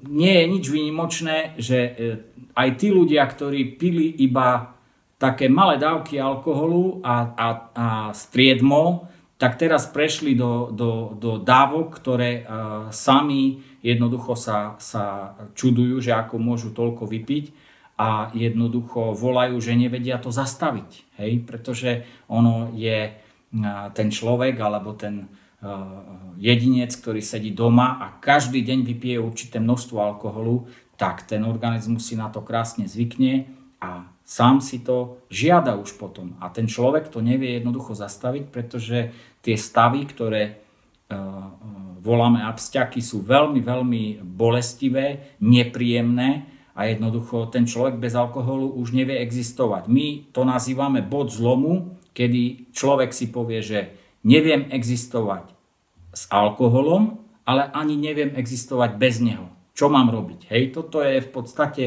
nie 0.08 0.34
je 0.34 0.44
nič 0.46 0.64
výnimočné, 0.68 1.38
že 1.56 1.78
e, 1.78 1.90
aj 2.54 2.68
tí 2.76 2.92
ľudia, 2.92 3.24
ktorí 3.24 3.80
pili 3.80 4.12
iba 4.20 4.76
také 5.20 5.52
malé 5.52 5.76
dávky 5.76 6.16
alkoholu 6.16 7.04
a, 7.04 7.36
a, 7.36 7.48
a 7.76 7.88
striedmo, 8.16 9.10
tak 9.40 9.56
teraz 9.56 9.88
prešli 9.88 10.36
do, 10.36 10.68
do, 10.68 11.16
do 11.16 11.40
dávok, 11.40 11.96
ktoré 11.96 12.44
uh, 12.44 12.92
sami 12.92 13.64
jednoducho 13.80 14.36
sa, 14.36 14.76
sa 14.76 15.32
čudujú, 15.56 16.00
že 16.04 16.12
ako 16.12 16.36
môžu 16.36 16.76
toľko 16.76 17.08
vypiť 17.08 17.44
a 17.96 18.28
jednoducho 18.36 19.16
volajú, 19.16 19.56
že 19.60 19.80
nevedia 19.80 20.20
to 20.20 20.28
zastaviť. 20.28 21.20
Hej? 21.20 21.32
Pretože 21.48 22.04
ono 22.28 22.68
je 22.76 23.08
uh, 23.08 23.88
ten 23.96 24.12
človek 24.12 24.60
alebo 24.60 24.92
ten 24.92 25.24
jedinec, 26.40 26.96
ktorý 26.96 27.20
sedí 27.20 27.52
doma 27.52 28.00
a 28.00 28.06
každý 28.16 28.64
deň 28.64 28.80
vypije 28.80 29.16
určité 29.20 29.60
množstvo 29.60 29.96
alkoholu, 30.00 30.72
tak 30.96 31.28
ten 31.28 31.44
organizmus 31.44 32.08
si 32.08 32.16
na 32.16 32.32
to 32.32 32.40
krásne 32.40 32.88
zvykne 32.88 33.48
a 33.80 34.08
sám 34.24 34.64
si 34.64 34.80
to 34.80 35.20
žiada 35.28 35.76
už 35.76 36.00
potom. 36.00 36.36
A 36.40 36.48
ten 36.48 36.64
človek 36.68 37.12
to 37.12 37.20
nevie 37.20 37.60
jednoducho 37.60 37.92
zastaviť, 37.92 38.44
pretože 38.48 39.12
tie 39.44 39.56
stavy, 39.56 40.08
ktoré 40.08 40.42
eh, 40.48 41.16
voláme 42.00 42.40
absťaky, 42.40 43.04
sú 43.04 43.20
veľmi, 43.20 43.60
veľmi 43.60 44.24
bolestivé, 44.24 45.36
nepríjemné 45.44 46.48
a 46.72 46.88
jednoducho 46.88 47.52
ten 47.52 47.68
človek 47.68 48.00
bez 48.00 48.16
alkoholu 48.16 48.72
už 48.80 48.96
nevie 48.96 49.20
existovať. 49.20 49.92
My 49.92 50.24
to 50.32 50.48
nazývame 50.48 51.04
bod 51.04 51.28
zlomu, 51.28 52.00
kedy 52.16 52.72
človek 52.72 53.12
si 53.12 53.28
povie, 53.28 53.60
že 53.60 53.92
neviem 54.24 54.68
existovať 54.72 55.49
s 56.10 56.26
alkoholom, 56.30 57.18
ale 57.46 57.70
ani 57.74 57.98
neviem 57.98 58.34
existovať 58.34 58.90
bez 58.98 59.18
neho. 59.18 59.50
Čo 59.74 59.88
mám 59.88 60.10
robiť? 60.12 60.50
Hej, 60.50 60.76
toto 60.76 61.00
je 61.00 61.22
v 61.24 61.30
podstate 61.30 61.84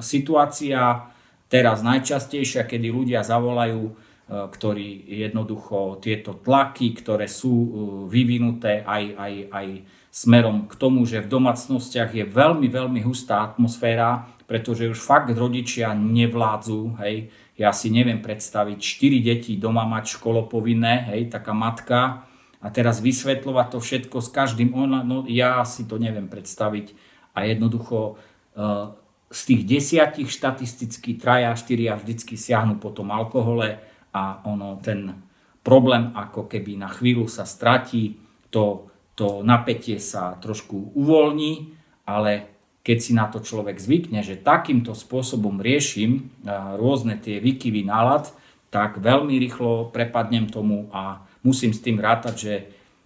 situácia 0.00 1.10
teraz 1.48 1.84
najčastejšia, 1.84 2.64
kedy 2.64 2.88
ľudia 2.90 3.20
zavolajú, 3.22 3.82
uh, 3.88 4.48
ktorí 4.50 5.06
jednoducho 5.28 6.00
tieto 6.00 6.34
tlaky, 6.34 6.96
ktoré 6.96 7.28
sú 7.28 7.54
uh, 7.54 7.68
vyvinuté 8.08 8.82
aj, 8.82 9.04
aj, 9.14 9.34
aj 9.52 9.66
smerom 10.14 10.66
k 10.70 10.74
tomu, 10.78 11.04
že 11.04 11.22
v 11.22 11.30
domácnostiach 11.30 12.10
je 12.14 12.24
veľmi, 12.24 12.66
veľmi 12.70 13.00
hustá 13.04 13.44
atmosféra, 13.44 14.26
pretože 14.48 14.88
už 14.88 14.98
fakt 14.98 15.32
rodičia 15.34 15.92
nevládzu, 15.94 17.00
hej, 17.02 17.30
ja 17.54 17.70
si 17.70 17.90
neviem 17.90 18.18
predstaviť 18.18 18.78
4 18.78 19.22
deti 19.22 19.52
doma 19.54 19.86
mať 19.86 20.18
školopovinné, 20.18 21.14
hej, 21.14 21.30
taká 21.30 21.54
matka 21.54 22.26
a 22.64 22.72
teraz 22.72 23.04
vysvetľovať 23.04 23.66
to 23.76 23.78
všetko 23.84 24.16
s 24.24 24.28
každým, 24.32 24.72
ona, 24.72 25.04
no 25.04 25.28
ja 25.28 25.60
si 25.68 25.84
to 25.84 26.00
neviem 26.00 26.32
predstaviť. 26.32 26.96
A 27.36 27.44
jednoducho 27.44 28.16
uh, 28.16 28.96
z 29.28 29.40
tých 29.44 29.62
desiatich 29.68 30.32
štatisticky 30.32 31.20
traja, 31.20 31.52
štyria 31.60 32.00
vždycky 32.00 32.40
siahnu 32.40 32.80
po 32.80 32.88
tom 32.88 33.12
alkohole 33.12 33.84
a 34.16 34.40
ono 34.48 34.80
ten 34.80 35.20
problém 35.60 36.08
ako 36.16 36.48
keby 36.48 36.80
na 36.80 36.88
chvíľu 36.88 37.28
sa 37.28 37.44
stratí, 37.44 38.16
to, 38.48 38.88
to 39.12 39.44
napätie 39.44 40.00
sa 40.00 40.38
trošku 40.40 40.96
uvoľní, 40.96 41.76
ale 42.08 42.54
keď 42.84 42.98
si 43.00 43.12
na 43.16 43.26
to 43.26 43.40
človek 43.40 43.80
zvykne, 43.80 44.20
že 44.20 44.40
takýmto 44.40 44.92
spôsobom 44.92 45.58
riešim 45.58 46.30
rôzne 46.76 47.16
tie 47.16 47.40
výkyvy 47.40 47.88
nálad, 47.88 48.30
tak 48.68 49.00
veľmi 49.00 49.34
rýchlo 49.40 49.88
prepadnem 49.88 50.46
tomu 50.46 50.92
a 50.92 51.24
musím 51.44 51.76
s 51.76 51.84
tým 51.84 52.00
rátať, 52.00 52.34
že 52.34 52.54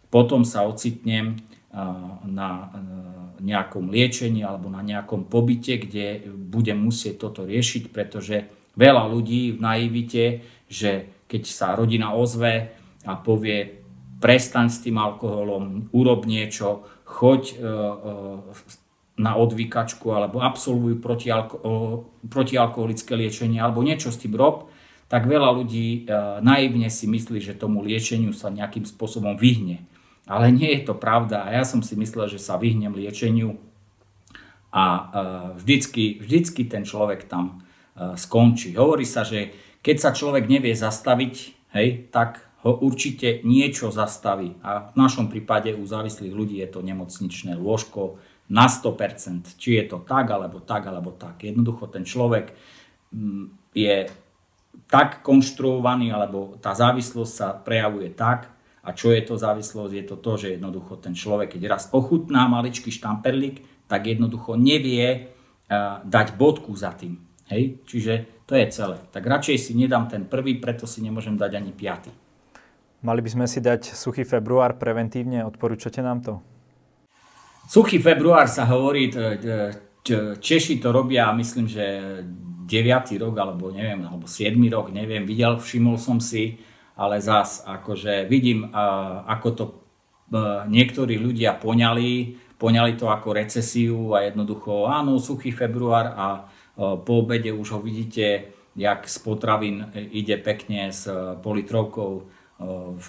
potom 0.09 0.47
sa 0.47 0.65
ocitnem 0.65 1.37
na 2.25 2.73
nejakom 3.39 3.93
liečení 3.93 4.43
alebo 4.43 4.73
na 4.73 4.83
nejakom 4.83 5.29
pobyte, 5.29 5.79
kde 5.79 6.27
budem 6.27 6.81
musieť 6.81 7.29
toto 7.29 7.45
riešiť, 7.45 7.93
pretože 7.93 8.49
veľa 8.75 9.05
ľudí 9.11 9.55
v 9.55 9.59
naivite, 9.61 10.25
že 10.67 11.11
keď 11.29 11.43
sa 11.47 11.77
rodina 11.77 12.17
ozve 12.17 12.73
a 13.05 13.13
povie 13.15 13.85
prestaň 14.19 14.67
s 14.73 14.83
tým 14.83 14.99
alkoholom, 14.99 15.93
urob 15.95 16.27
niečo, 16.27 16.89
choď 17.07 17.43
e, 17.47 17.55
e, 17.55 17.67
na 19.19 19.33
odvykačku 19.39 20.11
alebo 20.11 20.43
absolvujú 20.43 20.99
protialko- 20.99 21.63
protialkoholické 22.27 23.15
liečenie 23.15 23.63
alebo 23.63 23.87
niečo 23.87 24.11
s 24.11 24.19
tým 24.19 24.35
rob, 24.35 24.71
tak 25.09 25.25
veľa 25.25 25.51
ľudí 25.57 26.05
e, 26.05 26.15
naivne 26.45 26.93
si 26.93 27.09
myslí, 27.09 27.41
že 27.41 27.57
tomu 27.57 27.81
liečeniu 27.81 28.37
sa 28.37 28.53
nejakým 28.53 28.85
spôsobom 28.85 29.35
vyhne. 29.41 29.85
Ale 30.29 30.53
nie 30.53 30.69
je 30.77 30.93
to 30.93 30.95
pravda 30.95 31.49
a 31.49 31.57
ja 31.57 31.65
som 31.65 31.81
si 31.81 31.97
myslel, 31.97 32.29
že 32.29 32.37
sa 32.37 32.61
vyhnem 32.61 32.93
liečeniu 32.93 33.57
a 34.69 34.85
e, 34.85 35.01
vždycky, 35.65 36.21
vždycky 36.21 36.69
ten 36.69 36.85
človek 36.85 37.25
tam 37.25 37.65
e, 37.97 38.15
skončí. 38.21 38.77
Hovorí 38.77 39.09
sa, 39.09 39.25
že 39.25 39.57
keď 39.81 39.97
sa 39.97 40.11
človek 40.13 40.45
nevie 40.45 40.77
zastaviť, 40.77 41.35
hej, 41.73 42.13
tak 42.13 42.45
ho 42.69 42.77
určite 42.85 43.41
niečo 43.49 43.89
zastaví. 43.89 44.61
A 44.61 44.93
v 44.93 44.95
našom 45.01 45.33
prípade 45.33 45.73
u 45.73 45.89
závislých 45.89 46.35
ľudí 46.35 46.61
je 46.61 46.69
to 46.69 46.85
nemocničné 46.85 47.57
lôžko, 47.57 48.21
na 48.49 48.65
100%, 48.65 49.61
či 49.61 49.77
je 49.77 49.85
to 49.93 50.01
tak, 50.01 50.33
alebo 50.33 50.59
tak, 50.65 50.89
alebo 50.89 51.13
tak. 51.13 51.45
Jednoducho 51.45 51.85
ten 51.93 52.09
človek 52.09 52.57
mm, 53.13 53.77
je 53.77 54.09
tak 54.87 55.27
konštruovaný, 55.27 56.15
alebo 56.15 56.55
tá 56.63 56.77
závislosť 56.77 57.33
sa 57.33 57.49
prejavuje 57.57 58.15
tak, 58.15 58.55
a 58.87 58.95
čo 58.97 59.13
je 59.13 59.21
to 59.21 59.37
závislosť? 59.37 59.93
Je 59.93 60.05
to 60.07 60.17
to, 60.17 60.33
že 60.41 60.49
jednoducho 60.57 60.97
ten 60.97 61.13
človek, 61.13 61.59
keď 61.59 61.63
raz 61.69 61.83
ochutná 61.93 62.49
maličký 62.49 62.89
štamperlik, 62.89 63.61
tak 63.85 64.09
jednoducho 64.09 64.57
nevie 64.57 65.29
uh, 65.69 66.01
dať 66.09 66.41
bodku 66.41 66.73
za 66.73 66.97
tým. 66.97 67.21
Hej? 67.53 67.85
Čiže 67.85 68.45
to 68.49 68.57
je 68.57 68.65
celé. 68.73 68.97
Tak 69.13 69.29
radšej 69.29 69.61
si 69.61 69.73
nedám 69.77 70.09
ten 70.09 70.25
prvý, 70.25 70.57
preto 70.57 70.89
si 70.89 71.05
nemôžem 71.05 71.37
dať 71.37 71.53
ani 71.61 71.73
piaty. 71.77 72.09
Mali 73.05 73.21
by 73.21 73.31
sme 73.31 73.47
si 73.47 73.61
dať 73.61 73.93
suchý 73.93 74.25
február 74.25 74.81
preventívne, 74.81 75.45
odporúčate 75.45 76.01
nám 76.01 76.25
to? 76.25 76.35
Suchý 77.69 78.01
február 78.01 78.49
sa 78.49 78.65
hovorí, 78.65 79.13
Češi 80.41 80.81
to 80.81 80.89
robia, 80.89 81.29
myslím, 81.37 81.69
že 81.69 81.85
9. 82.69 83.17
rok, 83.17 83.35
alebo 83.41 83.73
neviem, 83.73 84.05
alebo 84.05 84.29
7. 84.29 84.53
rok, 84.69 84.93
neviem, 84.93 85.25
videl, 85.25 85.57
všimol 85.57 85.97
som 85.97 86.21
si, 86.21 86.61
ale 87.01 87.25
zás, 87.25 87.65
akože 87.65 88.29
vidím, 88.29 88.69
ako 89.25 89.49
to 89.57 89.65
niektorí 90.69 91.17
ľudia 91.17 91.57
poňali, 91.57 92.37
poňali 92.61 92.93
to 93.01 93.09
ako 93.09 93.33
recesiu 93.33 94.13
a 94.13 94.29
jednoducho, 94.29 94.85
áno, 94.85 95.17
suchý 95.17 95.49
február 95.57 96.13
a 96.13 96.45
po 96.77 97.13
obede 97.25 97.49
už 97.55 97.79
ho 97.79 97.81
vidíte, 97.81 98.53
jak 98.77 99.09
z 99.09 99.17
potravín 99.25 99.89
ide 99.95 100.37
pekne 100.37 100.93
s 100.93 101.09
politrovkou 101.41 102.11
v... 102.95 103.07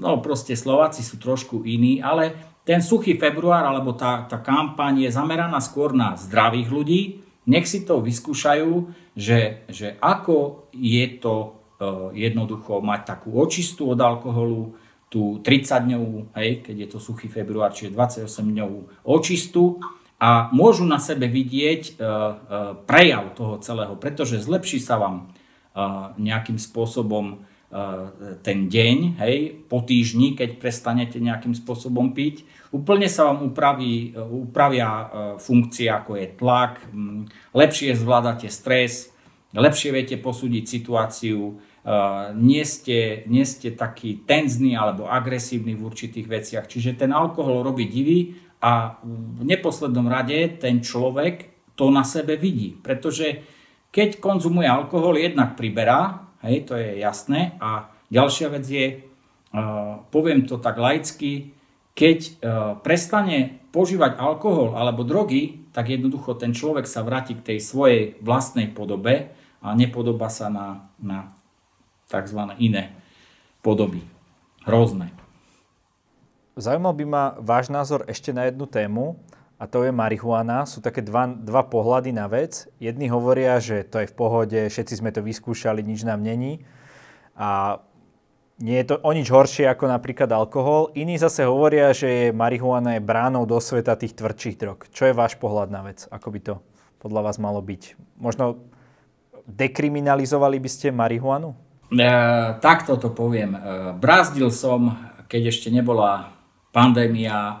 No 0.00 0.22
proste 0.22 0.54
Slováci 0.54 1.02
sú 1.02 1.18
trošku 1.18 1.66
iní, 1.66 1.98
ale 1.98 2.32
ten 2.62 2.78
suchý 2.78 3.18
február 3.18 3.66
alebo 3.66 3.96
tá, 3.98 4.28
tá 4.30 4.38
kampaň 4.38 5.08
je 5.08 5.10
zameraná 5.10 5.58
skôr 5.58 5.90
na 5.90 6.14
zdravých 6.14 6.68
ľudí. 6.70 7.02
Nech 7.48 7.64
si 7.64 7.84
to 7.88 8.04
vyskúšajú, 8.04 8.72
že, 9.16 9.64
že 9.72 9.96
ako 10.00 10.68
je 10.76 11.04
to 11.16 11.34
e, 11.40 11.48
jednoducho 12.28 12.84
mať 12.84 13.00
takú 13.16 13.40
očistú 13.40 13.88
od 13.92 14.00
alkoholu, 14.00 14.76
tú 15.10 15.42
30-dňovú, 15.42 16.38
hej, 16.38 16.62
keď 16.62 16.76
je 16.86 16.88
to 16.94 16.98
suchý 17.02 17.26
február, 17.26 17.74
čiže 17.74 17.90
28-dňovú 17.98 19.02
očistú 19.02 19.82
a 20.22 20.46
môžu 20.54 20.86
na 20.86 21.02
sebe 21.02 21.26
vidieť 21.26 21.82
e, 21.82 21.92
e, 21.92 21.98
prejav 22.86 23.34
toho 23.34 23.58
celého, 23.58 23.98
pretože 23.98 24.38
zlepší 24.38 24.78
sa 24.78 25.00
vám 25.00 25.34
nejakým 26.18 26.58
spôsobom 26.58 27.46
ten 28.42 28.66
deň, 28.66 28.96
hej, 29.22 29.62
po 29.70 29.78
týždni, 29.86 30.34
keď 30.34 30.58
prestanete 30.58 31.22
nejakým 31.22 31.54
spôsobom 31.54 32.10
piť. 32.10 32.42
Úplne 32.74 33.06
sa 33.06 33.30
vám 33.30 33.54
upraví, 33.54 34.10
upravia 34.18 35.06
funkcia, 35.38 36.02
ako 36.02 36.18
je 36.18 36.26
tlak, 36.34 36.82
lepšie 37.54 37.94
zvládate 37.94 38.50
stres, 38.50 39.14
lepšie 39.54 39.94
viete 39.94 40.18
posúdiť 40.18 40.64
situáciu, 40.66 41.62
nie 42.34 42.62
ste, 42.66 43.24
nie 43.30 43.46
ste 43.46 43.70
taký 43.72 44.26
tenzný 44.26 44.74
alebo 44.74 45.06
agresívny 45.06 45.78
v 45.78 45.86
určitých 45.86 46.26
veciach. 46.26 46.66
Čiže 46.66 46.98
ten 47.06 47.14
alkohol 47.14 47.62
robí 47.62 47.86
divy 47.86 48.34
a 48.60 48.98
v 49.02 49.42
neposlednom 49.46 50.10
rade 50.10 50.58
ten 50.58 50.82
človek 50.82 51.48
to 51.78 51.88
na 51.88 52.02
sebe 52.02 52.34
vidí. 52.34 52.76
Pretože 52.76 53.40
keď 53.94 54.18
konzumuje 54.20 54.68
alkohol, 54.68 55.16
jednak 55.16 55.56
priberá, 55.56 56.29
Hej, 56.40 56.68
to 56.68 56.74
je 56.76 57.00
jasné. 57.00 57.56
A 57.60 57.92
ďalšia 58.08 58.48
vec 58.48 58.64
je, 58.64 58.86
uh, 59.52 60.00
poviem 60.08 60.48
to 60.48 60.56
tak 60.56 60.80
laicky, 60.80 61.52
keď 61.92 62.18
uh, 62.20 62.32
prestane 62.80 63.60
požívať 63.70 64.16
alkohol 64.16 64.74
alebo 64.74 65.04
drogy, 65.04 65.60
tak 65.70 65.92
jednoducho 65.92 66.34
ten 66.34 66.50
človek 66.50 66.88
sa 66.88 67.06
vráti 67.06 67.38
k 67.38 67.54
tej 67.54 67.58
svojej 67.62 68.18
vlastnej 68.24 68.72
podobe 68.72 69.30
a 69.62 69.76
nepodoba 69.76 70.32
sa 70.32 70.50
na, 70.50 70.90
na 70.98 71.30
tzv. 72.10 72.40
iné 72.58 72.96
podoby. 73.62 74.02
Hrozné. 74.64 75.14
Zaujímal 76.58 76.92
by 76.92 77.04
ma 77.06 77.24
váš 77.40 77.72
názor 77.72 78.04
ešte 78.04 78.34
na 78.34 78.50
jednu 78.50 78.66
tému 78.66 79.16
a 79.60 79.68
to 79.68 79.84
je 79.84 79.92
marihuana. 79.92 80.64
Sú 80.64 80.80
také 80.80 81.04
dva, 81.04 81.28
dva 81.28 81.60
pohľady 81.68 82.16
na 82.16 82.24
vec. 82.32 82.64
Jedni 82.80 83.12
hovoria, 83.12 83.60
že 83.60 83.84
to 83.84 84.00
je 84.00 84.08
v 84.08 84.16
pohode, 84.16 84.56
všetci 84.56 84.94
sme 84.96 85.12
to 85.12 85.20
vyskúšali, 85.20 85.84
nič 85.84 86.08
nám 86.08 86.24
není. 86.24 86.64
A 87.36 87.76
nie 88.56 88.80
je 88.80 88.92
to 88.92 88.96
o 89.04 89.12
nič 89.12 89.28
horšie 89.28 89.68
ako 89.68 89.92
napríklad 89.92 90.32
alkohol. 90.32 90.88
Iní 90.96 91.20
zase 91.20 91.44
hovoria, 91.44 91.92
že 91.92 92.32
marihuana 92.32 92.96
je 92.96 93.04
bránou 93.04 93.44
do 93.44 93.60
sveta 93.60 94.00
tých 94.00 94.16
tvrdších 94.16 94.56
drog. 94.56 94.88
Čo 94.88 95.12
je 95.12 95.16
váš 95.16 95.36
pohľad 95.36 95.68
na 95.68 95.84
vec? 95.84 96.08
Ako 96.08 96.32
by 96.32 96.40
to 96.40 96.54
podľa 97.00 97.28
vás 97.28 97.36
malo 97.36 97.60
byť? 97.60 98.00
Možno 98.16 98.64
dekriminalizovali 99.44 100.56
by 100.56 100.70
ste 100.72 100.88
marihuanu? 100.88 101.52
E, 101.92 102.08
takto 102.64 102.96
to 102.96 103.12
poviem. 103.12 103.56
E, 103.56 103.60
brázdil 103.96 104.48
som, 104.48 104.96
keď 105.28 105.52
ešte 105.52 105.68
nebola 105.68 106.39
pandémia, 106.70 107.36
e, 107.36 107.56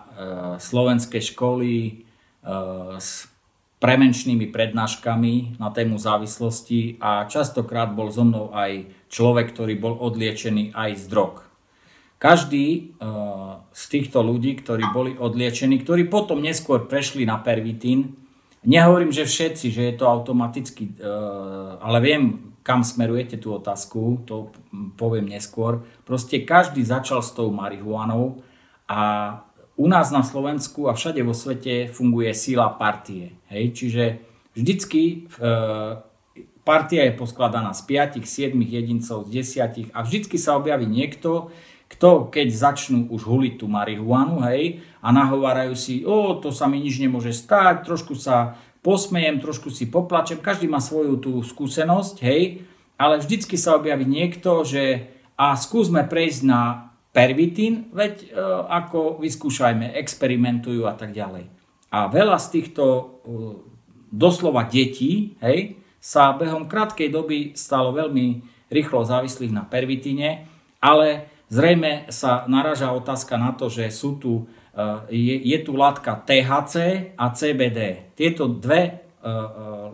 slovenské 0.62 1.18
školy 1.18 1.74
e, 1.82 1.92
s 2.98 3.26
premenčnými 3.82 4.52
prednáškami 4.54 5.58
na 5.58 5.72
tému 5.74 5.98
závislosti 5.98 7.00
a 7.02 7.26
častokrát 7.26 7.90
bol 7.90 8.12
so 8.12 8.22
mnou 8.22 8.54
aj 8.54 8.86
človek, 9.10 9.50
ktorý 9.50 9.74
bol 9.80 9.94
odliečený 9.98 10.76
aj 10.76 10.90
z 11.00 11.04
drog. 11.10 11.34
Každý 12.22 12.66
e, 12.70 12.80
z 13.74 13.82
týchto 13.90 14.22
ľudí, 14.22 14.54
ktorí 14.62 14.84
boli 14.94 15.12
odliečení, 15.18 15.82
ktorí 15.82 16.06
potom 16.06 16.38
neskôr 16.38 16.86
prešli 16.86 17.26
na 17.26 17.40
pervitín, 17.42 18.14
nehovorím, 18.62 19.10
že 19.10 19.26
všetci, 19.26 19.66
že 19.74 19.82
je 19.90 19.94
to 19.96 20.04
automaticky, 20.04 20.92
ale 21.80 21.98
viem, 22.04 22.52
kam 22.60 22.84
smerujete 22.84 23.40
tú 23.40 23.56
otázku, 23.56 24.20
to 24.28 24.52
poviem 25.00 25.32
neskôr. 25.32 25.80
Proste 26.04 26.44
každý 26.44 26.84
začal 26.84 27.24
s 27.24 27.32
tou 27.32 27.48
marihuanou, 27.48 28.44
a 28.90 29.00
u 29.78 29.86
nás 29.86 30.10
na 30.10 30.26
Slovensku 30.26 30.90
a 30.90 30.98
všade 30.98 31.22
vo 31.22 31.30
svete 31.30 31.86
funguje 31.86 32.34
síla 32.34 32.74
partie. 32.74 33.38
Hej? 33.46 33.64
Čiže 33.78 34.04
vždycky 34.58 35.30
e, 35.30 35.46
partia 36.66 37.06
je 37.06 37.14
poskladaná 37.14 37.70
z 37.70 37.86
5, 37.86 38.26
7 38.26 38.58
jedincov, 38.58 39.30
z 39.30 39.46
10 39.46 39.94
a 39.94 39.98
vždycky 40.02 40.36
sa 40.42 40.58
objaví 40.58 40.90
niekto, 40.90 41.54
kto 41.86 42.30
keď 42.34 42.50
začnú 42.50 43.08
už 43.14 43.26
huliť 43.26 43.54
tú 43.62 43.66
marihuanu, 43.66 44.46
hej, 44.46 44.78
a 45.02 45.10
nahovárajú 45.10 45.74
si, 45.74 46.06
o, 46.06 46.38
to 46.38 46.54
sa 46.54 46.70
mi 46.70 46.78
nič 46.78 47.02
nemôže 47.02 47.34
stať, 47.34 47.82
trošku 47.82 48.14
sa 48.14 48.54
posmejem, 48.84 49.42
trošku 49.42 49.74
si 49.74 49.90
poplačem, 49.90 50.38
každý 50.38 50.70
má 50.70 50.78
svoju 50.78 51.18
tú 51.18 51.32
skúsenosť, 51.42 52.22
hej, 52.22 52.62
ale 52.94 53.18
vždycky 53.18 53.58
sa 53.58 53.74
objaví 53.74 54.06
niekto, 54.06 54.62
že 54.62 55.10
a 55.34 55.56
skúsme 55.56 56.04
prejsť 56.04 56.40
na 56.44 56.89
pervitín, 57.10 57.90
veď 57.90 58.14
e, 58.22 58.26
ako 58.70 59.18
vyskúšajme, 59.18 59.98
experimentujú 59.98 60.86
a 60.86 60.94
tak 60.94 61.10
ďalej. 61.10 61.50
A 61.90 62.06
veľa 62.06 62.38
z 62.38 62.46
týchto 62.58 62.84
e, 62.86 63.02
doslova 64.14 64.66
detí 64.70 65.34
hej, 65.42 65.78
sa 65.98 66.32
behom 66.38 66.70
krátkej 66.70 67.10
doby 67.10 67.38
stalo 67.58 67.90
veľmi 67.90 68.46
rýchlo 68.70 69.02
závislých 69.02 69.50
na 69.50 69.66
pervitíne, 69.66 70.46
ale 70.78 71.26
zrejme 71.50 72.06
sa 72.14 72.46
naraža 72.46 72.94
otázka 72.94 73.34
na 73.34 73.58
to, 73.58 73.66
že 73.66 73.90
sú 73.90 74.22
tu, 74.22 74.46
e, 74.70 75.10
je, 75.10 75.36
je 75.50 75.58
tu 75.66 75.74
látka 75.74 76.14
THC 76.22 76.74
a 77.18 77.26
CBD. 77.34 78.10
Tieto 78.14 78.46
dve 78.46 79.06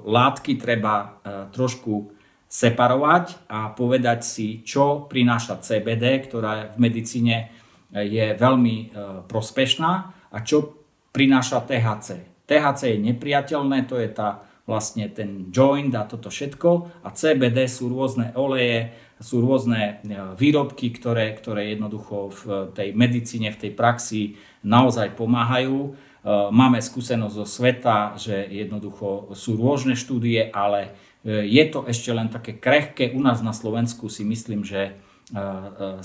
látky 0.07 0.55
treba 0.55 1.19
trošku 1.51 2.15
separovať 2.47 3.51
a 3.51 3.75
povedať 3.75 4.21
si, 4.23 4.49
čo 4.63 5.11
prináša 5.11 5.59
CBD, 5.59 6.23
ktorá 6.25 6.73
v 6.73 6.79
medicíne 6.79 7.51
je 7.91 8.35
veľmi 8.35 8.77
e, 8.79 8.87
prospešná 9.27 9.93
a 10.31 10.37
čo 10.43 10.79
prináša 11.11 11.63
THC. 11.67 12.09
THC 12.47 12.81
je 12.95 13.05
nepriateľné, 13.13 13.91
to 13.91 13.99
je 13.99 14.11
tá 14.11 14.47
vlastne 14.67 15.07
ten 15.11 15.51
joint 15.55 15.95
a 15.95 16.07
toto 16.07 16.27
všetko 16.27 17.03
a 17.07 17.09
CBD 17.15 17.71
sú 17.71 17.87
rôzne 17.87 18.35
oleje, 18.35 18.95
sú 19.23 19.43
rôzne 19.43 20.03
e, 20.03 20.19
výrobky, 20.39 20.95
ktoré, 20.95 21.35
ktoré 21.35 21.75
jednoducho 21.75 22.31
v 22.31 22.43
tej 22.75 22.95
medicíne, 22.95 23.51
v 23.51 23.61
tej 23.69 23.73
praxi 23.75 24.39
naozaj 24.63 25.15
pomáhajú. 25.19 25.95
Máme 26.27 26.83
skúsenosť 26.83 27.35
zo 27.39 27.47
sveta, 27.47 28.19
že 28.19 28.51
jednoducho 28.51 29.31
sú 29.39 29.55
rôzne 29.55 29.95
štúdie, 29.95 30.51
ale 30.51 30.91
je 31.27 31.65
to 31.67 31.83
ešte 31.91 32.15
len 32.15 32.31
také 32.31 32.55
krehké. 32.55 33.11
U 33.11 33.19
nás 33.19 33.43
na 33.43 33.51
Slovensku 33.51 34.07
si 34.07 34.23
myslím, 34.23 34.63
že 34.63 34.83
e, 34.87 34.93
e, 34.95 35.41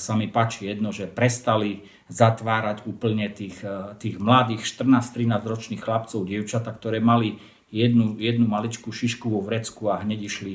sa 0.01 0.13
mi 0.17 0.25
páči 0.25 0.65
jedno, 0.65 0.89
že 0.89 1.05
prestali 1.05 1.85
zatvárať 2.09 2.89
úplne 2.89 3.29
tých, 3.29 3.61
tých 4.01 4.17
mladých 4.17 4.65
14-13 4.65 5.45
ročných 5.45 5.81
chlapcov, 5.81 6.25
dievčata, 6.25 6.73
ktoré 6.73 6.97
mali 6.97 7.37
jednu, 7.69 8.17
jednu 8.17 8.49
maličkú 8.49 8.89
šišku 8.89 9.29
vo 9.31 9.39
vrecku 9.45 9.93
a 9.93 10.03
hneď 10.03 10.19
išli 10.27 10.53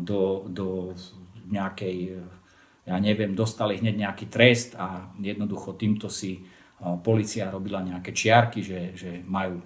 do, 0.00 0.48
do 0.48 0.96
nejakej, 1.52 2.16
ja 2.88 2.96
neviem, 2.96 3.36
dostali 3.36 3.76
hneď 3.76 4.08
nejaký 4.08 4.32
trest 4.32 4.72
a 4.80 5.12
jednoducho 5.20 5.76
týmto 5.76 6.08
si 6.08 6.40
policia 7.04 7.52
robila 7.52 7.84
nejaké 7.84 8.16
čiarky, 8.16 8.64
že, 8.64 8.80
že 8.96 9.10
majú 9.28 9.60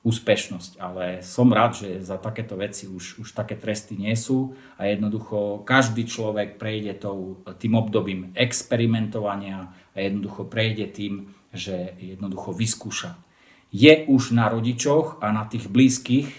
úspešnosť, 0.00 0.80
ale 0.80 1.20
som 1.20 1.52
rád, 1.52 1.84
že 1.84 2.00
za 2.00 2.16
takéto 2.16 2.56
veci 2.56 2.88
už, 2.88 3.20
už 3.20 3.36
také 3.36 3.52
tresty 3.52 4.00
nie 4.00 4.16
sú 4.16 4.56
a 4.80 4.88
jednoducho 4.88 5.60
každý 5.68 6.08
človek 6.08 6.56
prejde 6.56 6.96
tou, 6.96 7.44
tým 7.60 7.76
obdobím 7.76 8.32
experimentovania 8.32 9.76
a 9.92 9.96
jednoducho 10.00 10.48
prejde 10.48 10.88
tým, 10.88 11.28
že 11.52 11.92
jednoducho 12.00 12.56
vyskúša. 12.56 13.20
Je 13.68 14.08
už 14.08 14.32
na 14.32 14.48
rodičoch 14.48 15.20
a 15.20 15.36
na 15.36 15.44
tých 15.44 15.68
blízkych 15.68 16.32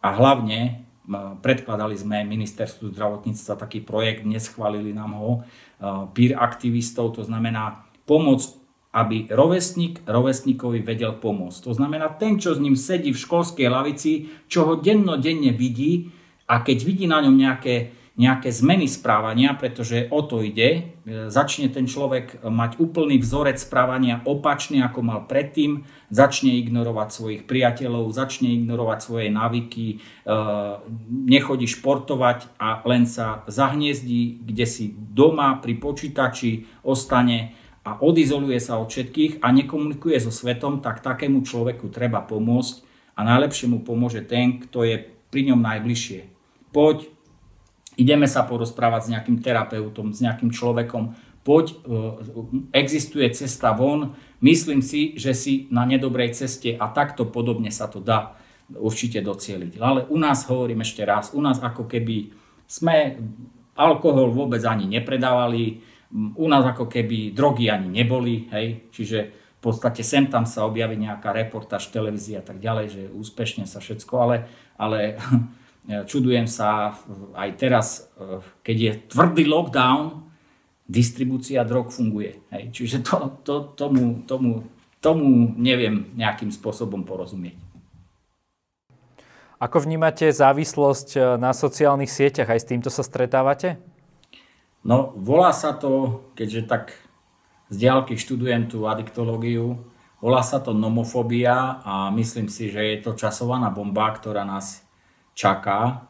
a 0.00 0.16
hlavne 0.16 0.88
predkladali 1.44 1.94
sme 1.94 2.26
ministerstvu 2.26 2.90
zdravotníctva 2.96 3.60
taký 3.60 3.84
projekt, 3.84 4.26
neschválili 4.26 4.90
nám 4.90 5.12
ho, 5.20 5.30
peer 6.16 6.34
aktivistov, 6.34 7.14
to 7.14 7.22
znamená 7.22 7.86
pomoc 8.08 8.42
aby 8.96 9.28
rovesník 9.28 10.00
rovesníkovi 10.08 10.80
vedel 10.80 11.20
pomôcť. 11.20 11.68
To 11.68 11.72
znamená, 11.76 12.16
ten, 12.16 12.40
čo 12.40 12.56
s 12.56 12.62
ním 12.64 12.72
sedí 12.72 13.12
v 13.12 13.20
školskej 13.20 13.68
lavici, 13.68 14.32
čo 14.48 14.64
ho 14.64 14.74
dennodenne 14.80 15.52
vidí 15.52 16.08
a 16.48 16.64
keď 16.64 16.78
vidí 16.80 17.04
na 17.04 17.20
ňom 17.20 17.36
nejaké, 17.36 17.92
nejaké 18.16 18.48
zmeny 18.48 18.88
správania, 18.88 19.52
pretože 19.52 20.08
o 20.08 20.24
to 20.24 20.40
ide, 20.40 20.96
e, 21.04 21.28
začne 21.28 21.68
ten 21.68 21.84
človek 21.84 22.40
mať 22.40 22.80
úplný 22.80 23.20
vzorec 23.20 23.60
správania 23.60 24.24
opačný, 24.24 24.80
ako 24.80 25.04
mal 25.04 25.20
predtým, 25.28 25.84
začne 26.08 26.56
ignorovať 26.64 27.08
svojich 27.12 27.42
priateľov, 27.44 28.16
začne 28.16 28.56
ignorovať 28.56 28.98
svoje 29.04 29.28
návyky, 29.28 29.86
e, 29.92 29.96
nechodí 31.28 31.68
športovať 31.68 32.56
a 32.56 32.80
len 32.88 33.04
sa 33.04 33.44
zahniezdí, 33.44 34.40
kde 34.40 34.64
si 34.64 34.96
doma 34.96 35.60
pri 35.60 35.76
počítači 35.76 36.64
ostane 36.80 37.65
a 37.86 38.02
odizoluje 38.02 38.58
sa 38.58 38.82
od 38.82 38.90
všetkých 38.90 39.38
a 39.46 39.54
nekomunikuje 39.54 40.18
so 40.18 40.34
svetom, 40.34 40.82
tak 40.82 41.06
takému 41.06 41.46
človeku 41.46 41.86
treba 41.86 42.18
pomôcť 42.26 42.82
a 43.14 43.22
najlepšie 43.22 43.70
mu 43.70 43.78
pomôže 43.86 44.26
ten, 44.26 44.58
kto 44.58 44.82
je 44.82 44.96
pri 45.30 45.54
ňom 45.54 45.62
najbližšie. 45.62 46.26
Poď, 46.74 47.06
ideme 47.94 48.26
sa 48.26 48.42
porozprávať 48.42 49.00
s 49.06 49.10
nejakým 49.14 49.38
terapeutom, 49.38 50.10
s 50.10 50.18
nejakým 50.18 50.50
človekom, 50.50 51.14
poď, 51.46 51.66
e, 51.70 51.74
existuje 52.74 53.30
cesta 53.30 53.70
von, 53.70 54.18
myslím 54.42 54.82
si, 54.82 55.14
že 55.14 55.30
si 55.30 55.70
na 55.70 55.86
nedobrej 55.86 56.34
ceste 56.34 56.74
a 56.74 56.90
takto 56.90 57.22
podobne 57.22 57.70
sa 57.70 57.86
to 57.86 58.02
dá 58.02 58.34
určite 58.74 59.22
docieliť. 59.22 59.78
Ale 59.78 60.10
u 60.10 60.18
nás, 60.18 60.42
hovorím 60.50 60.82
ešte 60.82 61.06
raz, 61.06 61.30
u 61.30 61.38
nás 61.38 61.62
ako 61.62 61.86
keby 61.86 62.34
sme 62.66 63.14
alkohol 63.78 64.34
vôbec 64.34 64.58
ani 64.66 64.90
nepredávali, 64.90 65.86
u 66.16 66.46
nás 66.48 66.64
ako 66.64 66.88
keby 66.88 67.36
drogy 67.36 67.68
ani 67.68 67.92
neboli, 67.92 68.48
hej, 68.48 68.88
čiže 68.88 69.18
v 69.56 69.60
podstate 69.60 70.00
sem 70.00 70.24
tam 70.30 70.48
sa 70.48 70.64
objaví 70.64 70.96
nejaká 70.96 71.32
reportáž, 71.32 71.92
televízia 71.92 72.40
a 72.40 72.46
tak 72.46 72.62
ďalej, 72.62 72.86
že 72.88 73.02
úspešne 73.12 73.68
sa 73.68 73.82
všetko, 73.82 74.14
ale, 74.16 74.36
ale 74.80 75.20
čudujem 76.10 76.48
sa 76.48 76.96
aj 77.36 77.50
teraz, 77.60 78.08
keď 78.64 78.76
je 78.76 78.92
tvrdý 79.12 79.44
lockdown, 79.44 80.26
distribúcia 80.86 81.66
drog 81.66 81.90
funguje. 81.90 82.38
Hej. 82.54 82.70
Čiže 82.72 82.96
to, 83.02 83.16
to, 83.42 83.54
tomu, 83.74 84.22
tomu, 84.24 84.62
tomu 85.02 85.52
neviem 85.58 86.14
nejakým 86.14 86.54
spôsobom 86.54 87.02
porozumieť. 87.02 87.58
Ako 89.56 89.82
vnímate 89.82 90.30
závislosť 90.30 91.08
eh, 91.16 91.22
na 91.40 91.50
sociálnych 91.50 92.12
sieťach? 92.12 92.52
Aj 92.54 92.60
s 92.60 92.68
týmto 92.68 92.88
sa 92.88 93.02
stretávate? 93.02 93.80
No, 94.86 95.10
volá 95.18 95.50
sa 95.50 95.74
to, 95.74 96.22
keďže 96.38 96.62
tak 96.70 96.94
z 97.66 97.74
diálky 97.74 98.14
študujem 98.14 98.70
tú 98.70 98.86
adiktológiu, 98.86 99.82
volá 100.22 100.46
sa 100.46 100.62
to 100.62 100.70
nomofobia 100.70 101.82
a 101.82 102.14
myslím 102.14 102.46
si, 102.46 102.70
že 102.70 102.94
je 102.94 102.96
to 103.02 103.18
časovaná 103.18 103.74
bomba, 103.74 104.14
ktorá 104.14 104.46
nás 104.46 104.86
čaká 105.34 106.06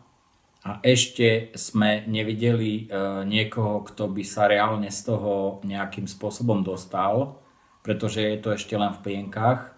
a 0.61 0.71
ešte 0.85 1.57
sme 1.57 2.05
nevideli 2.05 2.85
e, 2.85 3.25
niekoho, 3.25 3.81
kto 3.89 4.13
by 4.13 4.23
sa 4.29 4.45
reálne 4.45 4.93
z 4.93 5.09
toho 5.09 5.65
nejakým 5.65 6.05
spôsobom 6.05 6.61
dostal, 6.61 7.41
pretože 7.81 8.21
je 8.21 8.37
to 8.45 8.53
ešte 8.53 8.77
len 8.77 8.93
v 8.93 9.01
plienkach. 9.01 9.73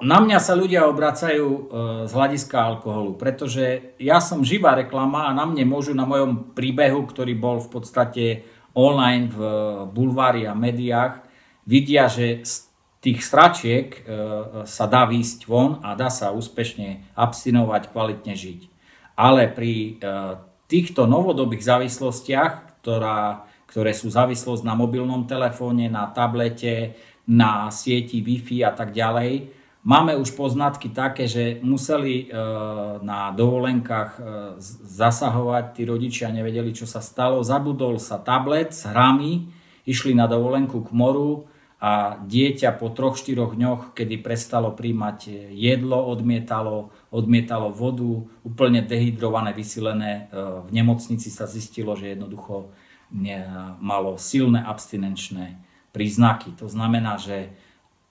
E, 0.00 0.06
na 0.06 0.18
mňa 0.20 0.38
sa 0.40 0.56
ľudia 0.56 0.88
obracajú 0.88 1.48
e, 1.48 1.60
z 2.08 2.12
hľadiska 2.12 2.56
alkoholu, 2.56 3.20
pretože 3.20 3.96
ja 4.00 4.18
som 4.18 4.40
živá 4.40 4.72
reklama 4.72 5.28
a 5.28 5.36
na 5.36 5.44
mne 5.44 5.68
môžu 5.68 5.92
na 5.92 6.08
mojom 6.08 6.56
príbehu, 6.56 7.04
ktorý 7.04 7.36
bol 7.36 7.60
v 7.60 7.68
podstate 7.68 8.24
online 8.72 9.28
v 9.28 9.38
bulvári 9.92 10.48
a 10.48 10.56
médiách, 10.56 11.20
vidia, 11.66 12.08
že 12.08 12.42
tých 13.00 13.24
stračiek 13.24 13.96
e, 13.96 14.00
sa 14.68 14.84
dá 14.84 15.08
výjsť 15.08 15.48
von 15.48 15.80
a 15.80 15.96
dá 15.96 16.12
sa 16.12 16.32
úspešne 16.36 17.16
abstinovať, 17.16 17.92
kvalitne 17.92 18.36
žiť. 18.36 18.60
Ale 19.16 19.48
pri 19.48 19.72
e, 19.72 19.90
týchto 20.68 21.08
novodobých 21.08 21.64
závislostiach, 21.64 22.80
ktorá, 22.80 23.48
ktoré 23.68 23.96
sú 23.96 24.12
závislosť 24.12 24.62
na 24.64 24.76
mobilnom 24.76 25.24
telefóne, 25.24 25.88
na 25.88 26.12
tablete, 26.12 26.96
na 27.24 27.72
sieti 27.72 28.20
Wi-Fi 28.20 28.68
a 28.68 28.72
tak 28.76 28.92
ďalej, 28.92 29.59
máme 29.84 30.16
už 30.16 30.36
poznatky 30.36 30.92
také, 30.92 31.24
že 31.24 31.58
museli 31.64 32.26
e, 32.26 32.36
na 33.00 33.32
dovolenkách 33.32 34.20
zasahovať, 34.84 35.64
tí 35.76 35.82
rodičia 35.88 36.28
nevedeli, 36.32 36.74
čo 36.76 36.84
sa 36.84 37.00
stalo, 37.00 37.40
zabudol 37.40 37.96
sa 37.96 38.20
tablet 38.20 38.72
s 38.72 38.84
hrami, 38.88 39.48
išli 39.88 40.12
na 40.12 40.28
dovolenku 40.28 40.84
k 40.84 40.90
moru, 40.92 41.50
a 41.80 42.20
dieťa 42.20 42.76
po 42.76 42.92
troch, 42.92 43.16
štyroch 43.16 43.56
dňoch, 43.56 43.96
kedy 43.96 44.20
prestalo 44.20 44.68
príjmať 44.68 45.48
jedlo, 45.56 45.96
odmietalo, 46.12 46.92
odmietalo 47.08 47.72
vodu, 47.72 48.28
úplne 48.44 48.84
dehydrované, 48.84 49.56
vysilené, 49.56 50.28
e, 50.28 50.68
v 50.68 50.70
nemocnici 50.76 51.32
sa 51.32 51.48
zistilo, 51.48 51.96
že 51.96 52.12
jednoducho 52.12 52.68
malo 53.82 54.14
silné 54.22 54.62
abstinenčné 54.62 55.58
príznaky. 55.90 56.54
To 56.62 56.70
znamená, 56.70 57.18
že 57.18 57.50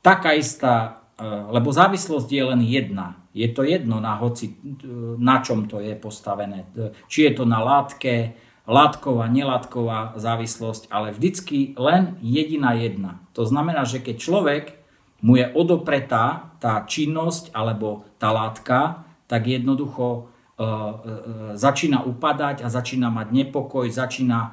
taká 0.04 0.36
istá, 0.36 0.76
e, 0.76 1.09
lebo 1.28 1.70
závislosť 1.70 2.30
je 2.32 2.44
len 2.44 2.62
jedna. 2.64 3.20
Je 3.36 3.46
to 3.52 3.68
jedno 3.68 4.00
na 4.00 4.18
hoci, 4.18 4.56
e, 4.56 4.76
na 5.20 5.44
čom 5.44 5.68
to 5.70 5.84
je 5.84 5.94
postavené. 5.94 6.66
Či 7.12 7.30
je 7.30 7.32
to 7.38 7.44
na 7.46 7.60
látke, 7.62 8.34
látková, 8.70 9.26
nelátková 9.28 10.14
závislosť, 10.16 10.94
ale 10.94 11.14
vždycky 11.14 11.74
len 11.76 12.18
jediná 12.22 12.78
jedna. 12.78 13.18
To 13.34 13.44
znamená, 13.44 13.86
že 13.86 13.98
keď 14.00 14.16
človek 14.22 14.66
mu 15.26 15.36
je 15.36 15.50
odopretá 15.52 16.56
tá 16.64 16.86
činnosť 16.86 17.52
alebo 17.52 18.08
tá 18.22 18.32
látka, 18.32 19.04
tak 19.26 19.46
jednoducho 19.50 20.06
e, 20.16 20.22
e, 20.22 20.66
začína 21.58 22.06
upadať 22.06 22.64
a 22.64 22.68
začína 22.72 23.10
mať 23.10 23.28
nepokoj, 23.34 23.90
začína 23.90 24.40
e, 24.42 24.50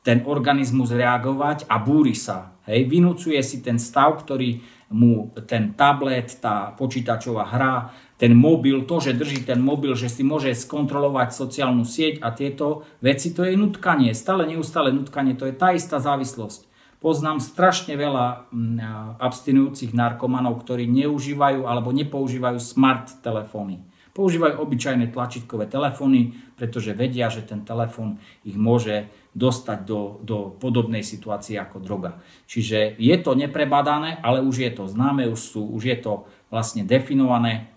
ten 0.00 0.24
organizmus 0.24 0.90
reagovať 0.90 1.68
a 1.68 1.76
búri 1.76 2.16
sa. 2.16 2.56
Hej? 2.64 2.88
Vynúcuje 2.88 3.40
si 3.44 3.60
ten 3.60 3.76
stav, 3.76 4.16
ktorý 4.24 4.64
mu 4.90 5.30
ten 5.46 5.72
tablet, 5.78 6.26
tá 6.42 6.74
počítačová 6.74 7.46
hra, 7.46 7.94
ten 8.18 8.34
mobil, 8.34 8.84
to, 8.84 8.98
že 8.98 9.16
drží 9.16 9.46
ten 9.46 9.62
mobil, 9.62 9.94
že 9.94 10.10
si 10.10 10.26
môže 10.26 10.52
skontrolovať 10.52 11.30
sociálnu 11.32 11.86
sieť 11.86 12.20
a 12.20 12.34
tieto 12.34 12.84
veci, 13.00 13.30
to 13.30 13.46
je 13.46 13.54
nutkanie, 13.54 14.12
stále 14.12 14.44
neustále 14.44 14.90
nutkanie, 14.90 15.38
to 15.38 15.46
je 15.46 15.54
tá 15.54 15.72
istá 15.72 16.02
závislosť. 16.02 16.68
Poznám 17.00 17.40
strašne 17.40 17.96
veľa 17.96 18.52
mm, 18.52 19.16
abstinujúcich 19.16 19.96
narkomanov, 19.96 20.60
ktorí 20.60 20.84
neužívajú 20.84 21.64
alebo 21.64 21.96
nepoužívajú 21.96 22.60
smart 22.60 23.24
telefóny. 23.24 23.80
Používajú 24.10 24.58
obyčajné 24.58 25.14
tlačítkové 25.14 25.70
telefóny, 25.70 26.34
pretože 26.58 26.96
vedia, 26.96 27.30
že 27.30 27.46
ten 27.46 27.62
telefón 27.62 28.18
ich 28.42 28.58
môže 28.58 29.06
dostať 29.38 29.78
do, 29.86 30.18
do 30.26 30.36
podobnej 30.58 31.06
situácie 31.06 31.54
ako 31.58 31.78
droga. 31.78 32.18
Čiže 32.50 32.98
je 32.98 33.16
to 33.22 33.38
neprebadané, 33.38 34.18
ale 34.18 34.42
už 34.42 34.66
je 34.66 34.70
to 34.74 34.90
známe, 34.90 35.30
už, 35.30 35.38
sú, 35.38 35.62
už 35.62 35.82
je 35.86 35.98
to 36.02 36.12
vlastne 36.50 36.82
definované 36.82 37.70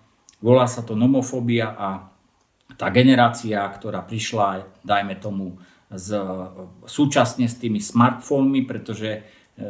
Volá 0.43 0.67
sa 0.67 0.83
to 0.83 0.91
nomofóbia 0.99 1.71
a 1.71 2.11
tá 2.75 2.91
generácia, 2.91 3.63
ktorá 3.63 4.03
prišla, 4.03 4.67
dajme 4.83 5.15
tomu, 5.15 5.55
z, 5.87 6.19
súčasne 6.83 7.47
s 7.47 7.55
tými 7.55 7.79
smartfónmi, 7.79 8.67
pretože 8.67 9.09
e, 9.15 9.21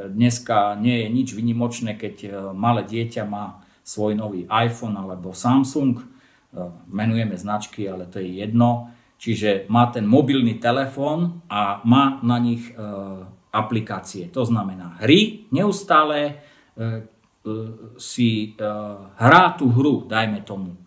dneska 0.09 0.73
nie 0.81 1.05
je 1.05 1.07
nič 1.13 1.27
vynimočné, 1.37 1.93
keď 1.93 2.15
e, 2.25 2.29
malé 2.57 2.81
dieťa 2.89 3.21
má 3.29 3.61
svoj 3.85 4.17
nový 4.17 4.49
iPhone 4.49 4.97
alebo 4.97 5.29
Samsung, 5.29 6.01
menujeme 6.87 7.33
značky, 7.37 7.89
ale 7.89 8.05
to 8.05 8.21
je 8.21 8.41
jedno. 8.45 8.93
Čiže 9.17 9.71
má 9.71 9.87
ten 9.89 10.03
mobilný 10.03 10.59
telefón 10.59 11.45
a 11.49 11.81
má 11.87 12.19
na 12.21 12.37
nich 12.37 12.69
aplikácie. 13.53 14.27
To 14.33 14.43
znamená 14.43 14.99
hry 14.99 15.47
neustále, 15.49 16.43
E, 16.73 17.05
si 17.99 18.55
hrá 19.19 19.51
tú 19.59 19.67
hru, 19.67 20.07
dajme 20.07 20.47
tomu. 20.47 20.79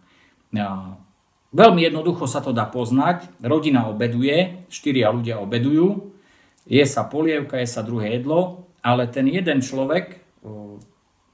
Veľmi 1.53 1.81
jednoducho 1.85 2.25
sa 2.25 2.41
to 2.41 2.49
dá 2.49 2.65
poznať. 2.65 3.29
Rodina 3.45 3.93
obeduje, 3.93 4.65
štyria 4.73 5.13
ľudia 5.13 5.37
obedujú, 5.37 6.17
je 6.65 6.81
sa 6.89 7.05
polievka, 7.05 7.61
je 7.61 7.69
sa 7.69 7.85
druhé 7.85 8.17
jedlo, 8.17 8.73
ale 8.81 9.05
ten 9.05 9.29
jeden 9.29 9.61
človek, 9.61 10.17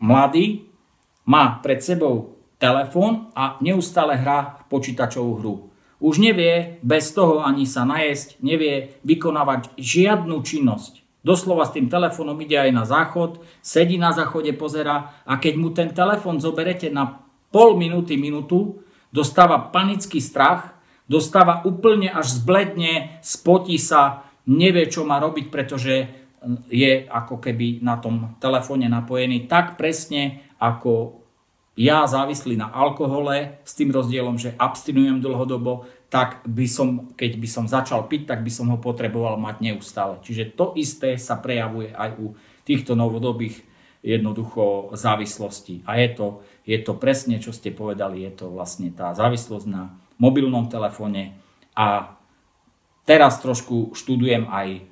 mladý, 0.02 0.66
má 1.22 1.62
pred 1.62 1.78
sebou 1.78 2.31
telefón 2.62 3.34
a 3.34 3.58
neustále 3.58 4.14
hrá 4.14 4.62
počítačovú 4.70 5.32
hru. 5.42 5.54
Už 5.98 6.22
nevie 6.22 6.78
bez 6.86 7.10
toho 7.10 7.42
ani 7.42 7.66
sa 7.66 7.82
najesť, 7.82 8.38
nevie 8.38 9.02
vykonávať 9.02 9.74
žiadnu 9.74 10.38
činnosť. 10.46 11.02
Doslova 11.22 11.66
s 11.66 11.74
tým 11.74 11.86
telefónom 11.86 12.34
ide 12.42 12.58
aj 12.58 12.70
na 12.74 12.82
záchod, 12.86 13.42
sedí 13.62 13.98
na 13.98 14.10
záchode, 14.10 14.50
pozera 14.54 15.22
a 15.26 15.38
keď 15.38 15.54
mu 15.58 15.70
ten 15.70 15.90
telefón 15.94 16.42
zoberete 16.42 16.90
na 16.90 17.22
pol 17.54 17.78
minúty, 17.78 18.18
minútu, 18.18 18.82
dostáva 19.14 19.70
panický 19.70 20.18
strach, 20.18 20.74
dostáva 21.06 21.62
úplne 21.62 22.10
až 22.10 22.42
zbledne, 22.42 23.22
spotí 23.22 23.78
sa, 23.78 24.26
nevie, 24.50 24.90
čo 24.90 25.06
má 25.06 25.22
robiť, 25.22 25.46
pretože 25.54 25.94
je 26.66 27.06
ako 27.06 27.38
keby 27.38 27.78
na 27.86 28.02
tom 28.02 28.34
telefóne 28.42 28.90
napojený 28.90 29.46
tak 29.46 29.78
presne, 29.78 30.42
ako 30.58 31.21
ja 31.72 32.04
závislý 32.04 32.60
na 32.60 32.68
alkohole, 32.68 33.64
s 33.64 33.72
tým 33.72 33.88
rozdielom, 33.88 34.36
že 34.36 34.52
abstinujem 34.60 35.24
dlhodobo, 35.24 35.88
tak 36.12 36.44
by 36.44 36.68
som, 36.68 37.16
keď 37.16 37.40
by 37.40 37.48
som 37.48 37.64
začal 37.64 38.04
piť, 38.04 38.28
tak 38.28 38.44
by 38.44 38.52
som 38.52 38.68
ho 38.68 38.76
potreboval 38.76 39.40
mať 39.40 39.64
neustále. 39.64 40.20
Čiže 40.20 40.52
to 40.52 40.76
isté 40.76 41.16
sa 41.16 41.40
prejavuje 41.40 41.88
aj 41.96 42.10
u 42.20 42.36
týchto 42.68 42.92
novodobých 42.92 43.64
jednoducho 44.04 44.92
závislostí. 44.92 45.80
A 45.88 45.96
je 45.96 46.12
to, 46.12 46.26
je 46.68 46.76
to 46.84 46.92
presne, 47.00 47.40
čo 47.40 47.56
ste 47.56 47.72
povedali, 47.72 48.28
je 48.28 48.44
to 48.44 48.52
vlastne 48.52 48.92
tá 48.92 49.16
závislosť 49.16 49.66
na 49.72 49.96
mobilnom 50.20 50.68
telefóne. 50.68 51.32
A 51.72 52.12
teraz 53.08 53.40
trošku 53.40 53.96
študujem 53.96 54.44
aj 54.52 54.84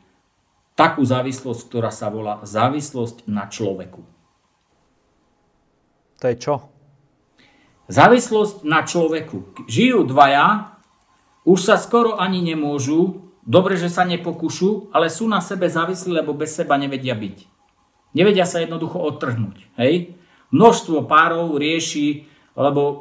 takú 0.73 1.05
závislosť, 1.05 1.61
ktorá 1.69 1.93
sa 1.93 2.09
volá 2.09 2.41
závislosť 2.41 3.29
na 3.29 3.45
človeku. 3.45 4.01
To 6.21 6.25
je 6.25 6.37
čo? 6.41 6.70
Závislosť 7.91 8.63
na 8.63 8.87
človeku. 8.87 9.67
Žijú 9.67 10.07
dvaja, 10.07 10.79
už 11.43 11.59
sa 11.59 11.75
skoro 11.75 12.15
ani 12.15 12.39
nemôžu, 12.39 13.27
dobre, 13.43 13.75
že 13.75 13.91
sa 13.91 14.07
nepokúšu, 14.07 14.95
ale 14.95 15.11
sú 15.11 15.27
na 15.27 15.43
sebe 15.43 15.67
závislí, 15.67 16.23
lebo 16.23 16.31
bez 16.31 16.55
seba 16.55 16.79
nevedia 16.79 17.19
byť. 17.19 17.51
Nevedia 18.15 18.47
sa 18.47 18.63
jednoducho 18.63 18.95
odtrhnúť. 18.95 19.75
Hej? 19.75 20.15
Množstvo 20.55 21.11
párov 21.11 21.59
rieši, 21.59 22.31
lebo 22.55 22.83
e, 22.83 22.97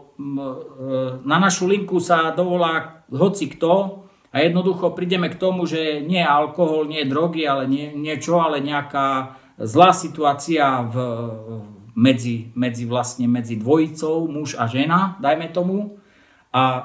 na 1.22 1.38
našu 1.38 1.70
linku 1.70 2.02
sa 2.02 2.34
dovolá 2.34 3.06
hoci 3.10 3.50
kto 3.50 4.06
A 4.30 4.46
jednoducho 4.46 4.94
prídeme 4.94 5.26
k 5.34 5.42
tomu, 5.42 5.66
že 5.66 6.06
nie 6.06 6.22
alkohol, 6.22 6.86
nie 6.86 7.02
drogy, 7.10 7.50
ale 7.50 7.66
nie, 7.66 7.90
niečo, 7.98 8.38
ale 8.38 8.62
nejaká 8.62 9.34
zlá 9.58 9.90
situácia 9.90 10.86
v, 10.86 10.96
medzi, 12.00 12.56
medzi, 12.56 12.88
vlastne 12.88 13.28
medzi 13.28 13.60
dvojicou, 13.60 14.32
muž 14.32 14.56
a 14.56 14.72
žena, 14.72 15.20
dajme 15.20 15.52
tomu. 15.52 16.00
A 16.56 16.64
e, 16.64 16.82